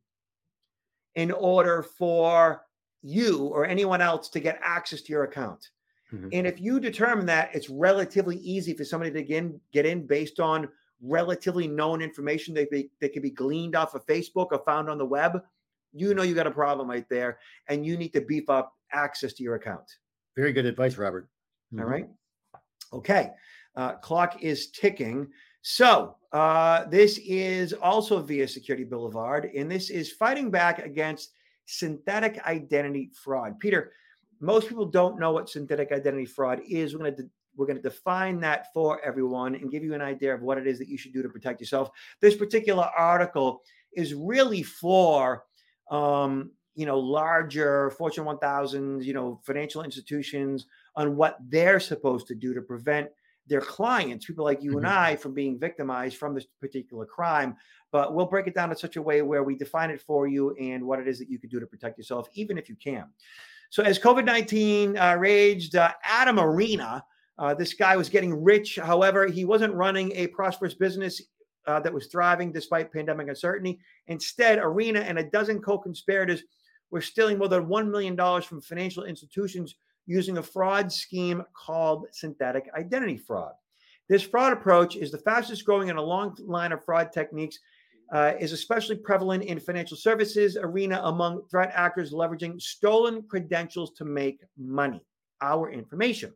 in 1.15 1.32
order 1.32 1.84
for 1.84 2.63
you 3.02 3.46
or 3.48 3.65
anyone 3.65 4.02
else 4.02 4.30
to 4.30 4.39
get 4.39 4.60
access 4.63 5.02
to 5.02 5.12
your 5.12 5.24
account 5.24 5.69
mm-hmm. 6.13 6.30
and 6.32 6.48
if 6.48 6.60
you 6.60 6.80
determine 6.80 7.26
that 7.26 7.54
it's 7.54 7.69
relatively 7.69 8.38
easy 8.38 8.74
for 8.74 8.86
somebody 8.86 9.12
to 9.12 9.22
get 9.22 9.38
in, 9.38 9.60
get 9.72 9.86
in 9.86 10.08
based 10.08 10.39
on 10.39 10.67
relatively 11.02 11.67
known 11.67 12.02
information 12.02 12.54
that, 12.54 12.72
they, 12.72 12.88
that 13.02 13.12
can 13.12 13.22
be 13.22 13.30
gleaned 13.30 13.76
off 13.76 13.93
of 13.93 14.06
facebook 14.08 14.48
or 14.52 14.63
found 14.65 14.89
on 14.89 14.98
the 14.98 15.06
web 15.06 15.41
you 15.93 16.13
know 16.13 16.24
you 16.24 16.34
got 16.34 16.48
a 16.48 16.52
problem 16.52 16.89
right 16.89 17.08
there 17.10 17.39
and 17.67 17.86
you 17.86 17.98
need 17.98 18.13
to 18.13 18.22
beef 18.22 18.50
up 18.50 18.74
access 18.91 19.34
to 19.34 19.43
your 19.43 19.56
account. 19.56 19.84
Very 20.36 20.52
good 20.52 20.65
advice, 20.65 20.98
Robert. 20.98 21.30
Mm-hmm. 21.74 21.84
All 21.84 21.89
right. 21.89 22.10
Okay. 22.91 23.32
Uh, 23.76 23.93
clock 23.93 24.41
is 24.43 24.72
ticking. 24.72 25.28
So 25.63 26.17
uh, 26.34 26.86
this 26.88 27.19
is 27.19 27.71
also 27.71 28.21
via 28.21 28.47
Security 28.47 28.84
Boulevard, 28.84 29.49
and 29.56 29.71
this 29.71 29.89
is 29.89 30.12
fighting 30.12 30.52
back 30.52 30.86
against 30.86 31.32
synthetic 31.65 32.45
identity 32.45 33.12
fraud. 33.13 33.58
Peter, 33.60 33.93
most 34.41 34.67
people 34.67 34.86
don't 34.86 35.17
know 35.17 35.32
what 35.32 35.49
synthetic 35.49 35.93
identity 35.93 36.26
fraud 36.26 36.60
is. 36.67 36.93
We're 36.93 36.99
going 36.99 37.15
to 37.15 37.30
we're 37.56 37.65
going 37.65 37.82
to 37.82 37.89
define 37.89 38.41
that 38.41 38.73
for 38.73 38.99
everyone 39.06 39.56
and 39.56 39.71
give 39.71 39.84
you 39.84 39.93
an 39.93 40.02
idea 40.02 40.34
of 40.34 40.41
what 40.41 40.58
it 40.58 40.67
is 40.67 40.80
that 40.80 40.89
you 40.89 40.97
should 40.97 41.13
do 41.13 41.23
to 41.23 41.30
protect 41.30 41.62
yourself. 41.62 41.91
This 42.19 42.36
particular 42.36 42.89
article 42.97 43.62
is 43.93 44.13
really 44.13 44.63
for 44.63 45.45
um, 45.89 46.52
you 46.76 46.86
know 46.86 46.99
larger 46.99 47.91
Fortune 47.91 48.26
1000s, 48.26 49.06
you 49.06 49.13
know 49.13 49.39
financial 49.45 49.84
institutions 49.84 50.65
on 50.97 51.15
what 51.15 51.38
they're 51.47 51.80
supposed 51.80 52.28
to 52.28 52.36
do 52.36 52.54
to 52.54 52.62
prevent 52.62 53.08
their 53.47 53.62
clients, 53.62 54.25
people 54.25 54.45
like 54.45 54.63
you 54.63 54.71
mm-hmm. 54.71 54.79
and 54.79 54.88
I, 54.88 55.15
from 55.15 55.34
being 55.34 55.60
victimized 55.60 56.17
from 56.17 56.34
this 56.34 56.45
particular 56.60 57.06
crime. 57.06 57.56
But 57.91 58.13
we'll 58.13 58.25
break 58.25 58.47
it 58.47 58.56
down 58.56 58.71
in 58.71 58.77
such 58.77 58.95
a 58.95 59.01
way 59.01 59.21
where 59.21 59.43
we 59.43 59.56
define 59.56 59.89
it 59.89 60.01
for 60.01 60.27
you 60.27 60.56
and 60.60 60.84
what 60.84 60.99
it 60.99 61.08
is 61.08 61.19
that 61.19 61.29
you 61.29 61.39
could 61.39 61.49
do 61.49 61.60
to 61.60 61.67
protect 61.67 61.97
yourself, 61.97 62.27
even 62.34 62.58
if 62.58 62.69
you 62.69 62.75
can. 62.75 63.06
So, 63.69 63.84
as 63.84 63.99
COVID 63.99 64.25
19 64.25 64.97
uh, 64.97 65.15
raged, 65.15 65.75
uh, 65.75 65.91
Adam 66.06 66.39
Arena, 66.39 67.03
uh, 67.38 67.53
this 67.53 67.73
guy 67.73 67.97
was 67.97 68.10
getting 68.10 68.43
rich. 68.43 68.77
However, 68.77 69.27
he 69.27 69.45
wasn't 69.45 69.73
running 69.73 70.12
a 70.13 70.27
prosperous 70.27 70.73
business 70.73 71.21
uh, 71.65 71.79
that 71.79 71.93
was 71.93 72.08
thriving 72.08 72.51
despite 72.51 72.91
pandemic 72.93 73.27
uncertainty. 73.27 73.79
Instead, 74.08 74.60
Arena 74.60 74.99
and 74.99 75.17
a 75.17 75.29
dozen 75.29 75.62
co 75.62 75.77
conspirators 75.77 76.43
were 76.91 77.01
stealing 77.01 77.39
more 77.39 77.47
than 77.47 77.65
$1 77.65 77.89
million 77.89 78.15
from 78.41 78.62
financial 78.62 79.06
institutions 79.06 79.75
using 80.06 80.38
a 80.38 80.44
fraud 80.44 80.92
scheme 80.92 81.44
called 81.54 82.06
synthetic 82.12 82.70
identity 82.78 83.18
fraud. 83.18 83.54
This 84.10 84.22
fraud 84.22 84.54
approach 84.54 84.96
is 84.96 85.12
the 85.12 85.18
fastest 85.20 85.66
growing 85.66 85.88
in 85.88 85.98
a 85.98 86.02
long 86.02 86.36
line 86.46 86.72
of 86.72 86.84
fraud 86.84 87.12
techniques, 87.13 87.58
uh, 88.12 88.34
is 88.39 88.52
especially 88.52 88.98
prevalent 88.98 89.44
in 89.44 89.60
financial 89.60 89.98
services 89.98 90.58
arena 90.58 91.02
among 91.06 91.48
threat 91.50 91.72
actors 91.74 92.12
leveraging 92.12 92.62
stolen 92.62 93.24
credentials 93.24 93.92
to 93.94 94.06
make 94.06 94.42
money, 94.58 95.02
our 95.42 95.72
information. 95.72 96.34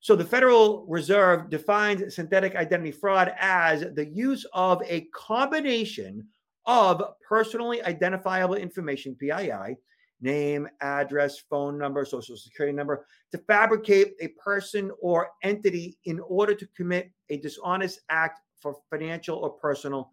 So 0.00 0.16
the 0.16 0.24
Federal 0.24 0.86
Reserve 0.88 1.50
defines 1.50 2.14
synthetic 2.14 2.56
identity 2.56 2.90
fraud 2.90 3.32
as 3.38 3.84
the 3.94 4.06
use 4.06 4.44
of 4.52 4.82
a 4.88 5.06
combination 5.14 6.26
of 6.66 7.02
personally 7.28 7.82
identifiable 7.84 8.54
information, 8.54 9.14
PII, 9.14 9.76
name, 10.22 10.68
address, 10.80 11.38
phone 11.38 11.76
number, 11.76 12.04
social 12.04 12.36
security 12.36 12.74
number, 12.74 13.06
to 13.32 13.38
fabricate 13.38 14.14
a 14.20 14.28
person 14.28 14.90
or 15.00 15.30
entity 15.42 15.98
in 16.04 16.20
order 16.20 16.54
to 16.54 16.66
commit 16.76 17.10
a 17.28 17.36
dishonest 17.38 18.00
act 18.08 18.40
for 18.60 18.76
financial 18.90 19.38
or 19.38 19.50
personal 19.50 20.10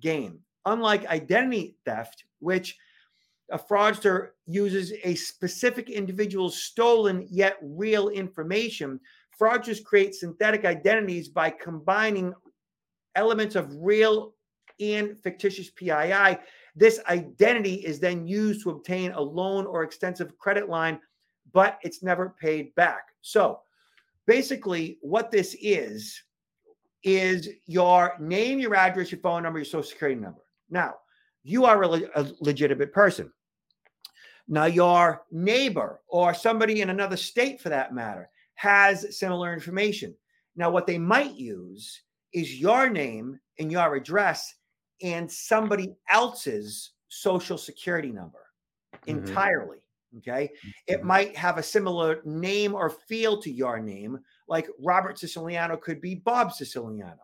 gain. 0.00 0.38
Unlike 0.64 1.06
identity 1.06 1.76
theft, 1.84 2.24
which 2.40 2.76
a 3.50 3.58
fraudster 3.58 4.30
uses 4.46 4.92
a 5.04 5.14
specific 5.14 5.90
individual's 5.90 6.62
stolen 6.62 7.26
yet 7.30 7.56
real 7.62 8.08
information, 8.08 9.00
fraudsters 9.40 9.82
create 9.82 10.14
synthetic 10.14 10.64
identities 10.64 11.28
by 11.28 11.50
combining 11.50 12.34
elements 13.14 13.56
of 13.56 13.74
real 13.76 14.34
and 14.80 15.18
fictitious 15.22 15.70
PII 15.70 16.38
this 16.78 17.00
identity 17.08 17.74
is 17.74 17.98
then 17.98 18.26
used 18.26 18.62
to 18.62 18.70
obtain 18.70 19.10
a 19.12 19.20
loan 19.20 19.66
or 19.66 19.82
extensive 19.82 20.38
credit 20.38 20.68
line, 20.68 21.00
but 21.52 21.78
it's 21.82 22.02
never 22.02 22.36
paid 22.40 22.74
back. 22.76 23.08
So 23.20 23.60
basically, 24.26 24.98
what 25.00 25.30
this 25.32 25.56
is, 25.60 26.22
is 27.02 27.48
your 27.66 28.14
name, 28.20 28.60
your 28.60 28.76
address, 28.76 29.10
your 29.10 29.20
phone 29.20 29.42
number, 29.42 29.58
your 29.58 29.64
social 29.64 29.82
security 29.82 30.20
number. 30.20 30.42
Now, 30.70 30.94
you 31.42 31.64
are 31.64 31.82
a, 31.82 31.88
le- 31.88 32.10
a 32.14 32.30
legitimate 32.40 32.92
person. 32.92 33.32
Now, 34.46 34.66
your 34.66 35.22
neighbor 35.30 36.00
or 36.08 36.32
somebody 36.32 36.80
in 36.80 36.90
another 36.90 37.16
state, 37.16 37.60
for 37.60 37.70
that 37.70 37.92
matter, 37.92 38.30
has 38.54 39.18
similar 39.18 39.52
information. 39.52 40.14
Now, 40.54 40.70
what 40.70 40.86
they 40.86 40.98
might 40.98 41.34
use 41.34 42.02
is 42.32 42.60
your 42.60 42.88
name 42.88 43.40
and 43.58 43.70
your 43.72 43.94
address 43.96 44.54
and 45.02 45.30
somebody 45.30 45.94
else's 46.10 46.92
social 47.08 47.58
security 47.58 48.10
number 48.10 48.46
mm-hmm. 49.06 49.26
entirely. 49.26 49.78
Okay. 50.18 50.50
It 50.86 50.98
mm-hmm. 50.98 51.06
might 51.06 51.36
have 51.36 51.58
a 51.58 51.62
similar 51.62 52.20
name 52.24 52.74
or 52.74 52.90
feel 52.90 53.40
to 53.42 53.50
your 53.50 53.78
name, 53.78 54.18
like 54.48 54.68
Robert 54.80 55.18
Siciliano 55.18 55.76
could 55.76 56.00
be 56.00 56.14
Bob 56.14 56.52
Siciliano, 56.52 57.20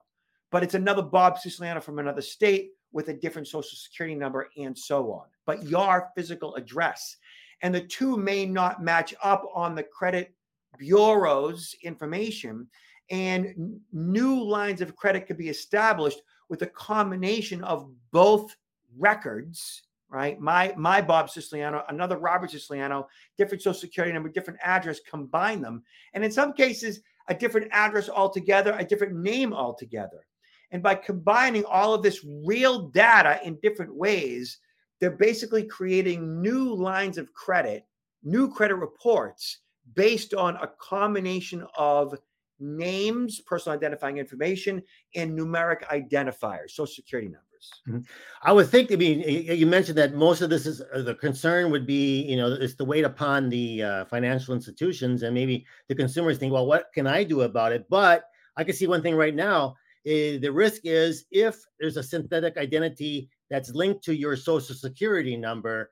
but 0.50 0.62
it's 0.62 0.74
another 0.74 1.02
Bob 1.02 1.38
Siciliano 1.38 1.80
from 1.80 1.98
another 1.98 2.20
state 2.20 2.70
with 2.92 3.08
a 3.08 3.14
different 3.14 3.48
social 3.48 3.76
security 3.76 4.14
number 4.14 4.48
and 4.56 4.76
so 4.76 5.12
on. 5.12 5.26
But 5.46 5.64
your 5.64 6.10
physical 6.14 6.54
address. 6.54 7.16
And 7.62 7.74
the 7.74 7.80
two 7.80 8.16
may 8.16 8.44
not 8.44 8.82
match 8.82 9.14
up 9.22 9.44
on 9.54 9.74
the 9.74 9.82
credit 9.82 10.34
bureau's 10.78 11.74
information. 11.82 12.68
And 13.10 13.80
new 13.92 14.42
lines 14.42 14.80
of 14.80 14.96
credit 14.96 15.26
could 15.26 15.36
be 15.38 15.48
established 15.48 16.20
with 16.48 16.62
a 16.62 16.66
combination 16.66 17.62
of 17.64 17.90
both 18.10 18.54
records, 18.98 19.82
right? 20.08 20.38
My 20.40 20.74
my 20.76 21.00
Bob 21.00 21.30
Siciliano, 21.30 21.84
another 21.88 22.18
Robert 22.18 22.50
Siciliano, 22.50 23.08
different 23.36 23.62
social 23.62 23.80
security 23.80 24.12
number, 24.12 24.28
different 24.28 24.60
address, 24.62 25.00
combine 25.00 25.60
them. 25.60 25.82
And 26.12 26.24
in 26.24 26.30
some 26.30 26.52
cases, 26.52 27.00
a 27.28 27.34
different 27.34 27.68
address 27.72 28.08
altogether, 28.08 28.76
a 28.78 28.84
different 28.84 29.16
name 29.16 29.52
altogether. 29.52 30.26
And 30.70 30.82
by 30.82 30.94
combining 30.96 31.64
all 31.64 31.94
of 31.94 32.02
this 32.02 32.24
real 32.44 32.88
data 32.88 33.40
in 33.44 33.58
different 33.62 33.94
ways, 33.94 34.58
they're 35.00 35.10
basically 35.10 35.64
creating 35.64 36.40
new 36.40 36.74
lines 36.74 37.18
of 37.18 37.32
credit, 37.32 37.86
new 38.22 38.50
credit 38.50 38.76
reports 38.76 39.58
based 39.94 40.34
on 40.34 40.56
a 40.56 40.70
combination 40.78 41.66
of 41.76 42.18
names, 42.60 43.40
personal 43.40 43.76
identifying 43.76 44.18
information, 44.18 44.82
and 45.14 45.38
numeric 45.38 45.82
identifiers, 45.84 46.70
social 46.70 46.86
security 46.86 47.28
numbers. 47.28 47.72
Mm-hmm. 47.88 48.00
I 48.42 48.52
would 48.52 48.68
think. 48.68 48.92
I 48.92 48.96
mean, 48.96 49.20
you 49.20 49.66
mentioned 49.66 49.98
that 49.98 50.14
most 50.14 50.40
of 50.42 50.50
this 50.50 50.66
is 50.66 50.82
uh, 50.92 51.02
the 51.02 51.14
concern 51.14 51.70
would 51.70 51.86
be, 51.86 52.22
you 52.22 52.36
know, 52.36 52.52
it's 52.52 52.74
the 52.74 52.84
weight 52.84 53.04
upon 53.04 53.48
the 53.48 53.82
uh, 53.82 54.04
financial 54.06 54.54
institutions, 54.54 55.22
and 55.22 55.34
maybe 55.34 55.66
the 55.88 55.94
consumers 55.94 56.38
think, 56.38 56.52
well, 56.52 56.66
what 56.66 56.92
can 56.94 57.06
I 57.06 57.24
do 57.24 57.42
about 57.42 57.72
it? 57.72 57.86
But 57.88 58.24
I 58.56 58.64
can 58.64 58.74
see 58.74 58.86
one 58.86 59.02
thing 59.02 59.16
right 59.16 59.34
now. 59.34 59.76
Is 60.04 60.42
the 60.42 60.52
risk 60.52 60.82
is 60.84 61.24
if 61.30 61.56
there's 61.80 61.96
a 61.96 62.02
synthetic 62.02 62.58
identity 62.58 63.30
that's 63.48 63.70
linked 63.70 64.04
to 64.04 64.14
your 64.14 64.36
social 64.36 64.74
security 64.74 65.34
number, 65.34 65.90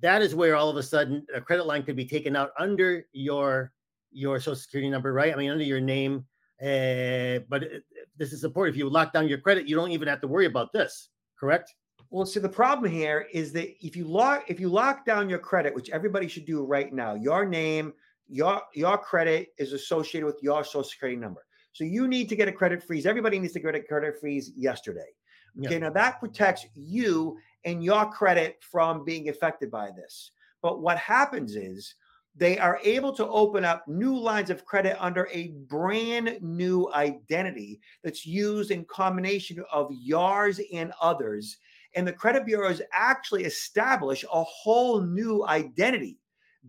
that 0.00 0.22
is 0.22 0.34
where 0.34 0.56
all 0.56 0.70
of 0.70 0.76
a 0.76 0.82
sudden 0.82 1.26
a 1.34 1.40
credit 1.40 1.66
line 1.66 1.82
could 1.82 1.96
be 1.96 2.06
taken 2.06 2.34
out 2.34 2.52
under 2.58 3.06
your 3.12 3.72
your 4.16 4.40
social 4.40 4.56
security 4.56 4.90
number, 4.90 5.12
right? 5.12 5.32
I 5.32 5.36
mean, 5.36 5.50
under 5.50 5.64
your 5.64 5.80
name. 5.80 6.24
Uh, 6.60 7.44
but 7.50 7.62
it, 7.62 7.84
this 8.16 8.32
is 8.32 8.44
important. 8.44 8.74
If 8.74 8.78
you 8.78 8.88
lock 8.88 9.12
down 9.12 9.28
your 9.28 9.38
credit, 9.38 9.68
you 9.68 9.76
don't 9.76 9.90
even 9.90 10.08
have 10.08 10.22
to 10.22 10.26
worry 10.26 10.46
about 10.46 10.72
this, 10.72 11.10
correct? 11.38 11.74
Well, 12.10 12.24
see, 12.24 12.40
the 12.40 12.48
problem 12.48 12.90
here 12.90 13.26
is 13.32 13.52
that 13.52 13.68
if 13.84 13.94
you 13.94 14.06
lock 14.06 14.44
if 14.48 14.58
you 14.58 14.68
lock 14.68 15.04
down 15.04 15.28
your 15.28 15.38
credit, 15.38 15.74
which 15.74 15.90
everybody 15.90 16.28
should 16.28 16.46
do 16.46 16.64
right 16.64 16.92
now, 16.92 17.14
your 17.14 17.44
name, 17.44 17.92
your 18.28 18.62
your 18.74 18.96
credit 18.96 19.48
is 19.58 19.72
associated 19.72 20.24
with 20.24 20.38
your 20.42 20.64
social 20.64 20.84
security 20.84 21.20
number. 21.20 21.44
So 21.72 21.84
you 21.84 22.08
need 22.08 22.30
to 22.30 22.36
get 22.36 22.48
a 22.48 22.52
credit 22.52 22.82
freeze. 22.82 23.04
Everybody 23.04 23.38
needs 23.38 23.52
to 23.52 23.60
get 23.60 23.74
a 23.74 23.80
credit 23.80 24.18
freeze 24.18 24.52
yesterday. 24.56 25.10
Okay, 25.58 25.74
yeah. 25.74 25.78
now 25.78 25.90
that 25.90 26.20
protects 26.20 26.64
you 26.74 27.36
and 27.64 27.84
your 27.84 28.10
credit 28.10 28.56
from 28.60 29.04
being 29.04 29.28
affected 29.28 29.70
by 29.70 29.90
this. 29.90 30.30
But 30.62 30.80
what 30.80 30.96
happens 30.96 31.54
is 31.54 31.94
they 32.36 32.58
are 32.58 32.78
able 32.84 33.12
to 33.14 33.26
open 33.28 33.64
up 33.64 33.86
new 33.88 34.16
lines 34.16 34.50
of 34.50 34.64
credit 34.64 34.96
under 35.02 35.26
a 35.32 35.48
brand 35.68 36.38
new 36.42 36.90
identity 36.92 37.80
that's 38.04 38.26
used 38.26 38.70
in 38.70 38.84
combination 38.84 39.64
of 39.72 39.90
yours 39.90 40.60
and 40.72 40.92
others. 41.00 41.56
And 41.94 42.06
the 42.06 42.12
credit 42.12 42.44
bureaus 42.44 42.82
actually 42.92 43.44
establish 43.44 44.22
a 44.24 44.42
whole 44.42 45.00
new 45.00 45.46
identity 45.46 46.18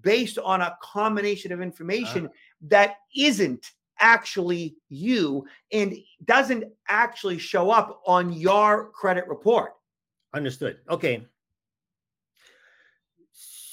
based 0.01 0.37
on 0.37 0.61
a 0.61 0.77
combination 0.81 1.51
of 1.51 1.61
information 1.61 2.27
uh. 2.27 2.29
that 2.69 2.95
isn't 3.15 3.71
actually 3.99 4.75
you 4.89 5.45
and 5.73 5.97
doesn't 6.25 6.63
actually 6.87 7.37
show 7.37 7.71
up 7.71 8.01
on 8.05 8.31
your 8.31 8.89
credit 8.91 9.27
report. 9.27 9.73
Understood. 10.33 10.77
Okay. 10.89 11.25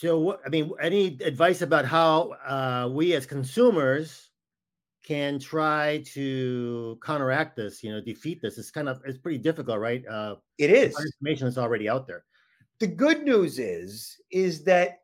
So, 0.05 0.39
I 0.45 0.51
mean, 0.51 0.71
any 0.83 1.17
advice 1.25 1.63
about 1.63 1.87
how 1.87 2.33
uh, 2.47 2.91
we 2.93 3.15
as 3.15 3.25
consumers 3.25 4.29
can 5.03 5.39
try 5.39 6.05
to 6.13 6.99
counteract 7.03 7.57
this? 7.57 7.83
You 7.83 7.93
know, 7.93 8.03
defeat 8.03 8.43
this. 8.43 8.59
It's 8.59 8.71
kind 8.71 8.91
of 8.91 9.01
it's 9.07 9.17
pretty 9.17 9.39
difficult, 9.39 9.79
right? 9.79 10.07
Uh, 10.07 10.37
it 10.59 10.69
is. 10.69 10.95
Information 11.01 11.47
is 11.47 11.57
already 11.57 11.89
out 11.89 12.07
there. 12.07 12.23
The 12.81 12.87
good 12.87 13.23
news 13.23 13.59
is 13.59 14.21
is 14.31 14.63
that 14.65 14.99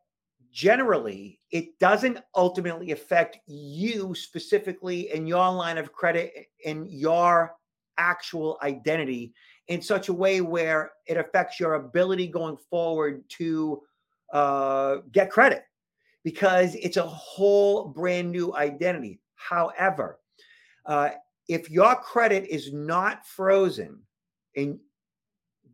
generally 0.51 1.39
it 1.49 1.79
doesn't 1.79 2.19
ultimately 2.35 2.91
affect 2.91 3.39
you 3.47 4.13
specifically 4.13 5.11
in 5.11 5.25
your 5.25 5.51
line 5.51 5.79
of 5.79 5.91
credit 5.93 6.31
and 6.63 6.87
your 6.91 7.55
actual 7.97 8.59
identity 8.61 9.33
in 9.67 9.81
such 9.81 10.09
a 10.09 10.13
way 10.13 10.41
where 10.41 10.91
it 11.07 11.17
affects 11.17 11.59
your 11.59 11.73
ability 11.73 12.27
going 12.27 12.57
forward 12.69 13.23
to 13.29 13.81
uh, 14.31 14.97
get 15.11 15.29
credit 15.29 15.63
because 16.23 16.75
it's 16.75 16.97
a 16.97 17.03
whole 17.03 17.87
brand 17.87 18.31
new 18.31 18.55
identity. 18.55 19.19
However, 19.35 20.19
uh, 20.85 21.09
if 21.47 21.69
your 21.69 21.95
credit 21.95 22.47
is 22.49 22.71
not 22.71 23.25
frozen 23.25 23.99
and 24.55 24.79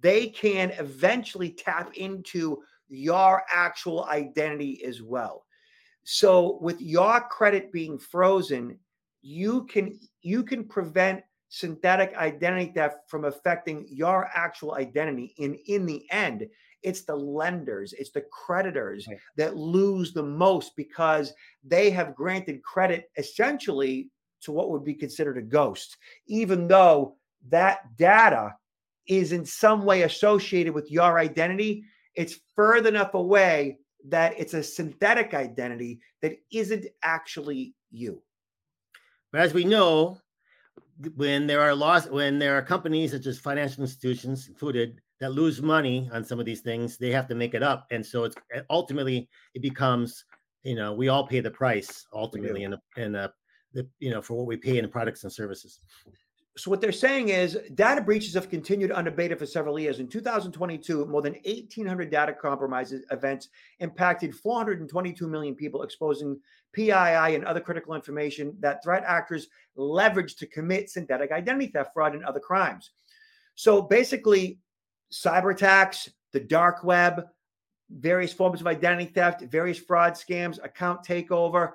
they 0.01 0.27
can 0.27 0.71
eventually 0.71 1.51
tap 1.51 1.95
into 1.95 2.61
your 2.87 3.43
actual 3.51 4.05
identity 4.05 4.83
as 4.85 5.01
well. 5.01 5.45
So 6.03 6.57
with 6.61 6.79
your 6.79 7.19
credit 7.21 7.71
being 7.71 7.97
frozen, 7.97 8.79
you 9.21 9.65
can 9.65 9.99
you 10.21 10.43
can 10.43 10.63
prevent 10.63 11.21
synthetic 11.49 12.15
identity 12.15 12.71
theft 12.73 13.09
from 13.09 13.25
affecting 13.25 13.85
your 13.89 14.29
actual 14.33 14.75
identity. 14.75 15.33
And 15.39 15.57
in 15.67 15.85
the 15.85 16.05
end, 16.11 16.47
it's 16.87 17.01
the 17.01 17.15
lenders, 17.15 17.91
it's 17.91 18.11
the 18.11 18.21
creditors 18.31 19.05
right. 19.07 19.17
that 19.35 19.57
lose 19.57 20.13
the 20.13 20.23
most 20.23 20.73
because 20.77 21.33
they 21.65 21.89
have 21.89 22.15
granted 22.15 22.63
credit 22.63 23.11
essentially 23.17 24.09
to 24.41 24.53
what 24.53 24.69
would 24.69 24.85
be 24.85 24.93
considered 24.93 25.37
a 25.37 25.41
ghost, 25.41 25.97
even 26.27 26.65
though 26.65 27.17
that 27.49 27.97
data 27.97 28.55
is 29.05 29.33
in 29.33 29.45
some 29.45 29.83
way 29.83 30.03
associated 30.03 30.73
with 30.73 30.89
your 30.89 31.19
identity. 31.19 31.83
It's 32.15 32.39
further 32.55 32.89
enough 32.89 33.13
away 33.13 33.79
that 34.07 34.39
it's 34.39 34.53
a 34.53 34.63
synthetic 34.63 35.33
identity 35.33 35.99
that 36.21 36.37
isn't 36.53 36.85
actually 37.03 37.75
you. 37.91 38.21
But 39.33 39.41
as 39.41 39.53
we 39.53 39.65
know, 39.65 40.19
when 41.15 41.47
there 41.47 41.61
are 41.61 41.75
laws, 41.75 42.09
when 42.09 42.39
there 42.39 42.57
are 42.57 42.61
companies 42.61 43.11
such 43.11 43.25
as 43.25 43.37
financial 43.37 43.83
institutions 43.83 44.47
included 44.47 45.01
that 45.19 45.31
lose 45.31 45.61
money 45.61 46.09
on 46.13 46.23
some 46.23 46.39
of 46.39 46.45
these 46.45 46.61
things, 46.61 46.97
they 46.97 47.11
have 47.11 47.27
to 47.27 47.35
make 47.35 47.53
it 47.53 47.63
up, 47.63 47.87
and 47.91 48.05
so 48.05 48.23
it's 48.23 48.35
ultimately 48.69 49.29
it 49.53 49.61
becomes, 49.61 50.25
you 50.63 50.75
know, 50.75 50.93
we 50.93 51.07
all 51.09 51.25
pay 51.25 51.39
the 51.39 51.51
price 51.51 52.05
ultimately 52.13 52.63
in 52.63 52.71
the 52.71 52.79
in 52.97 53.11
the, 53.13 53.31
the 53.73 53.87
you 53.99 54.11
know 54.11 54.21
for 54.21 54.35
what 54.35 54.45
we 54.45 54.57
pay 54.57 54.77
in 54.77 54.87
products 54.89 55.23
and 55.23 55.31
services. 55.31 55.79
So 56.57 56.71
what 56.71 56.81
they're 56.81 56.91
saying 56.91 57.29
is 57.29 57.59
data 57.75 58.01
breaches 58.01 58.33
have 58.33 58.49
continued 58.49 58.91
unabated 58.91 59.37
for 59.37 59.45
several 59.45 59.77
years. 59.77 59.99
In 59.99 60.07
2022, 60.07 61.05
more 61.05 61.21
than 61.21 61.33
1,800 61.45 62.09
data 62.09 62.33
compromises 62.33 63.05
events 63.11 63.49
impacted 63.79 64.33
422 64.33 65.27
million 65.27 65.53
people, 65.53 65.83
exposing 65.83 66.39
PII 66.73 67.35
and 67.35 67.45
other 67.45 67.59
critical 67.59 67.93
information 67.93 68.55
that 68.59 68.83
threat 68.83 69.03
actors 69.05 69.49
leverage 69.75 70.35
to 70.37 70.47
commit 70.47 70.89
synthetic 70.89 71.31
identity 71.31 71.67
theft, 71.67 71.91
fraud, 71.93 72.15
and 72.15 72.25
other 72.25 72.39
crimes. 72.39 72.89
So 73.53 73.79
basically, 73.79 74.59
cyber 75.11 75.53
attacks, 75.53 76.09
the 76.33 76.39
dark 76.39 76.83
web, 76.83 77.27
various 77.89 78.33
forms 78.33 78.61
of 78.61 78.67
identity 78.67 79.05
theft, 79.05 79.41
various 79.43 79.77
fraud 79.77 80.13
scams, 80.13 80.63
account 80.63 81.03
takeover, 81.03 81.71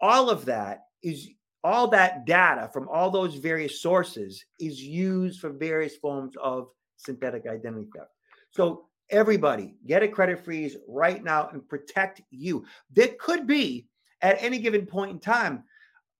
all 0.00 0.28
of 0.28 0.44
that 0.44 0.82
is 1.02 1.28
all 1.64 1.88
that 1.88 2.26
data 2.26 2.70
from 2.72 2.88
all 2.88 3.10
those 3.10 3.34
various 3.36 3.80
sources 3.80 4.44
is 4.60 4.80
used 4.82 5.40
for 5.40 5.50
various 5.50 5.96
forms 5.96 6.34
of 6.42 6.68
synthetic 6.96 7.46
identity 7.46 7.88
theft. 7.94 8.10
So 8.50 8.86
everybody 9.10 9.74
get 9.86 10.02
a 10.02 10.08
credit 10.08 10.44
freeze 10.44 10.76
right 10.86 11.22
now 11.22 11.48
and 11.52 11.66
protect 11.68 12.22
you. 12.30 12.64
There 12.92 13.14
could 13.18 13.46
be 13.46 13.88
at 14.22 14.42
any 14.42 14.58
given 14.58 14.86
point 14.86 15.10
in 15.12 15.18
time 15.18 15.64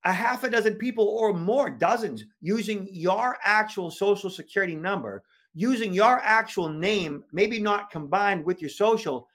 a 0.05 0.13
half 0.13 0.45
a 0.45 0.51
dozen 0.51 0.77
people 0.77 1.05
or 1.05 1.33
more 1.33 1.69
dozens 1.69 2.25
using 2.41 2.89
your 2.91 3.37
actual 3.45 3.91
social 3.91 4.31
security 4.31 4.77
number 4.77 5.25
using 5.57 5.93
your 5.93 6.21
actual 6.23 6.69
name 6.69 7.25
maybe 7.33 7.59
not 7.59 7.91
combined 7.91 8.45
with 8.45 8.61
your 8.61 8.71
social 8.71 9.27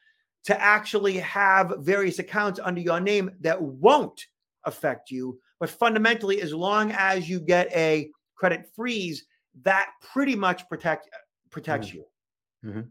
to 0.46 0.60
actually 0.62 1.18
have 1.18 1.74
various 1.80 2.20
accounts 2.20 2.60
under 2.64 2.80
your 2.80 3.02
name 3.02 3.30
that 3.42 3.62
won't 3.62 4.28
affect 4.64 5.12
you 5.12 5.38
but 5.62 5.70
fundamentally, 5.70 6.42
as 6.42 6.56
long 6.56 6.92
as 6.92 7.30
you 7.30 7.40
get 7.40 7.72
a 7.72 8.10
credit 8.34 8.68
freeze, 8.76 9.26
that 9.62 9.92
pretty 10.12 10.36
much 10.36 10.68
protect 10.68 11.08
protects 11.52 11.90
mm-hmm. 11.90 11.98
you. 11.98 12.72
Mm-hmm. 12.72 12.82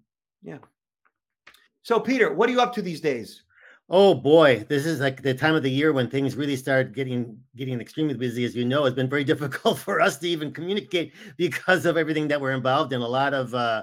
Yeah. 0.42 0.58
So, 1.82 1.98
Peter, 1.98 2.32
what 2.32 2.48
are 2.48 2.52
you 2.52 2.60
up 2.60 2.72
to 2.74 2.82
these 2.82 3.00
days? 3.00 3.42
Oh 3.92 4.14
boy, 4.14 4.64
this 4.68 4.86
is 4.86 5.00
like 5.00 5.20
the 5.22 5.34
time 5.34 5.56
of 5.56 5.64
the 5.64 5.70
year 5.70 5.92
when 5.92 6.08
things 6.08 6.36
really 6.36 6.54
start 6.56 6.92
getting 6.94 7.36
getting 7.56 7.80
extremely 7.80 8.14
busy. 8.14 8.44
As 8.44 8.54
you 8.54 8.64
know, 8.64 8.84
it's 8.84 8.94
been 8.94 9.08
very 9.10 9.24
difficult 9.32 9.78
for 9.78 10.00
us 10.00 10.18
to 10.18 10.28
even 10.28 10.52
communicate 10.52 11.12
because 11.36 11.84
of 11.86 11.96
everything 11.96 12.28
that 12.28 12.40
we're 12.40 12.52
involved 12.52 12.92
in. 12.92 13.00
A 13.00 13.08
lot 13.08 13.34
of 13.34 13.52
uh, 13.52 13.82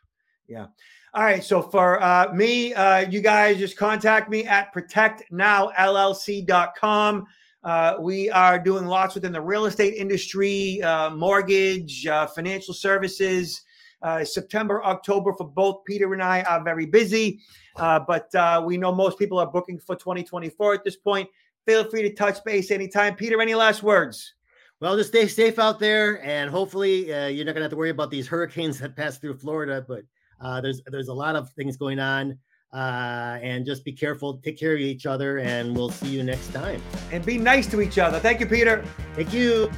yeah. 0.49 0.67
All 1.15 1.23
right. 1.23 1.45
So 1.45 1.63
for 1.63 2.03
uh, 2.03 2.33
me, 2.33 2.75
uh, 2.75 3.09
you 3.09 3.21
guys 3.21 3.59
just 3.59 3.77
contact 3.77 4.29
me 4.31 4.45
at 4.45 4.75
protectnowllc.com. 4.75 7.27
Uh, 7.65 7.95
we 8.01 8.29
are 8.31 8.59
doing 8.59 8.87
lots 8.87 9.15
within 9.15 9.31
the 9.31 9.41
real 9.41 9.67
estate 9.67 9.95
industry, 9.95 10.83
uh, 10.83 11.11
mortgage, 11.11 12.05
uh, 12.07 12.27
financial 12.27 12.75
services. 12.75 13.63
Uh, 14.03 14.25
September, 14.25 14.85
October 14.85 15.33
for 15.33 15.47
both 15.47 15.85
Peter 15.85 16.13
and 16.13 16.23
I 16.23 16.43
are 16.43 16.65
very 16.65 16.87
busy. 16.87 17.41
Uh, 17.77 18.01
but 18.01 18.35
uh, 18.35 18.61
we 18.65 18.77
know 18.77 18.93
most 18.93 19.19
people 19.19 19.39
are 19.39 19.47
booking 19.47 19.79
for 19.79 19.95
2024 19.95 20.75
at 20.75 20.85
this 20.85 20.97
point. 20.97 21.29
Feel 21.67 21.85
free 21.85 22.03
to 22.03 22.13
touch 22.13 22.43
base 22.45 22.71
anytime. 22.71 23.15
Peter, 23.15 23.41
any 23.41 23.55
last 23.55 23.83
words? 23.83 24.35
Well, 24.81 24.97
just 24.97 25.11
stay 25.11 25.29
safe 25.29 25.61
out 25.61 25.79
there, 25.79 26.25
and 26.25 26.51
hopefully 26.51 27.13
uh, 27.15 27.29
you're 27.29 27.45
not 27.45 27.53
going 27.53 27.61
to 27.61 27.65
have 27.67 27.71
to 27.71 27.77
worry 27.77 27.91
about 27.91 28.11
these 28.11 28.27
hurricanes 28.27 28.79
that 28.81 28.97
pass 28.97 29.19
through 29.19 29.39
Florida. 29.39 29.85
But 29.87 30.03
uh, 30.41 30.61
there's 30.61 30.83
there's 30.87 31.09
a 31.09 31.15
lot 31.15 31.37
of 31.37 31.51
things 31.51 31.77
going 31.77 32.01
on, 32.01 32.37
uh, 32.73 33.39
and 33.41 33.65
just 33.65 33.85
be 33.85 33.93
careful. 33.93 34.39
Take 34.39 34.59
care 34.59 34.75
of 34.75 34.81
each 34.81 35.07
other, 35.07 35.39
and 35.39 35.77
we'll 35.77 35.91
see 35.91 36.09
you 36.09 36.25
next 36.25 36.53
time. 36.53 36.83
And 37.13 37.25
be 37.25 37.39
nice 37.39 37.69
to 37.69 37.81
each 37.81 37.99
other. 37.99 38.19
Thank 38.19 38.41
you, 38.41 38.47
Peter. 38.47 38.85
Thank 39.15 39.33
you. 39.33 39.71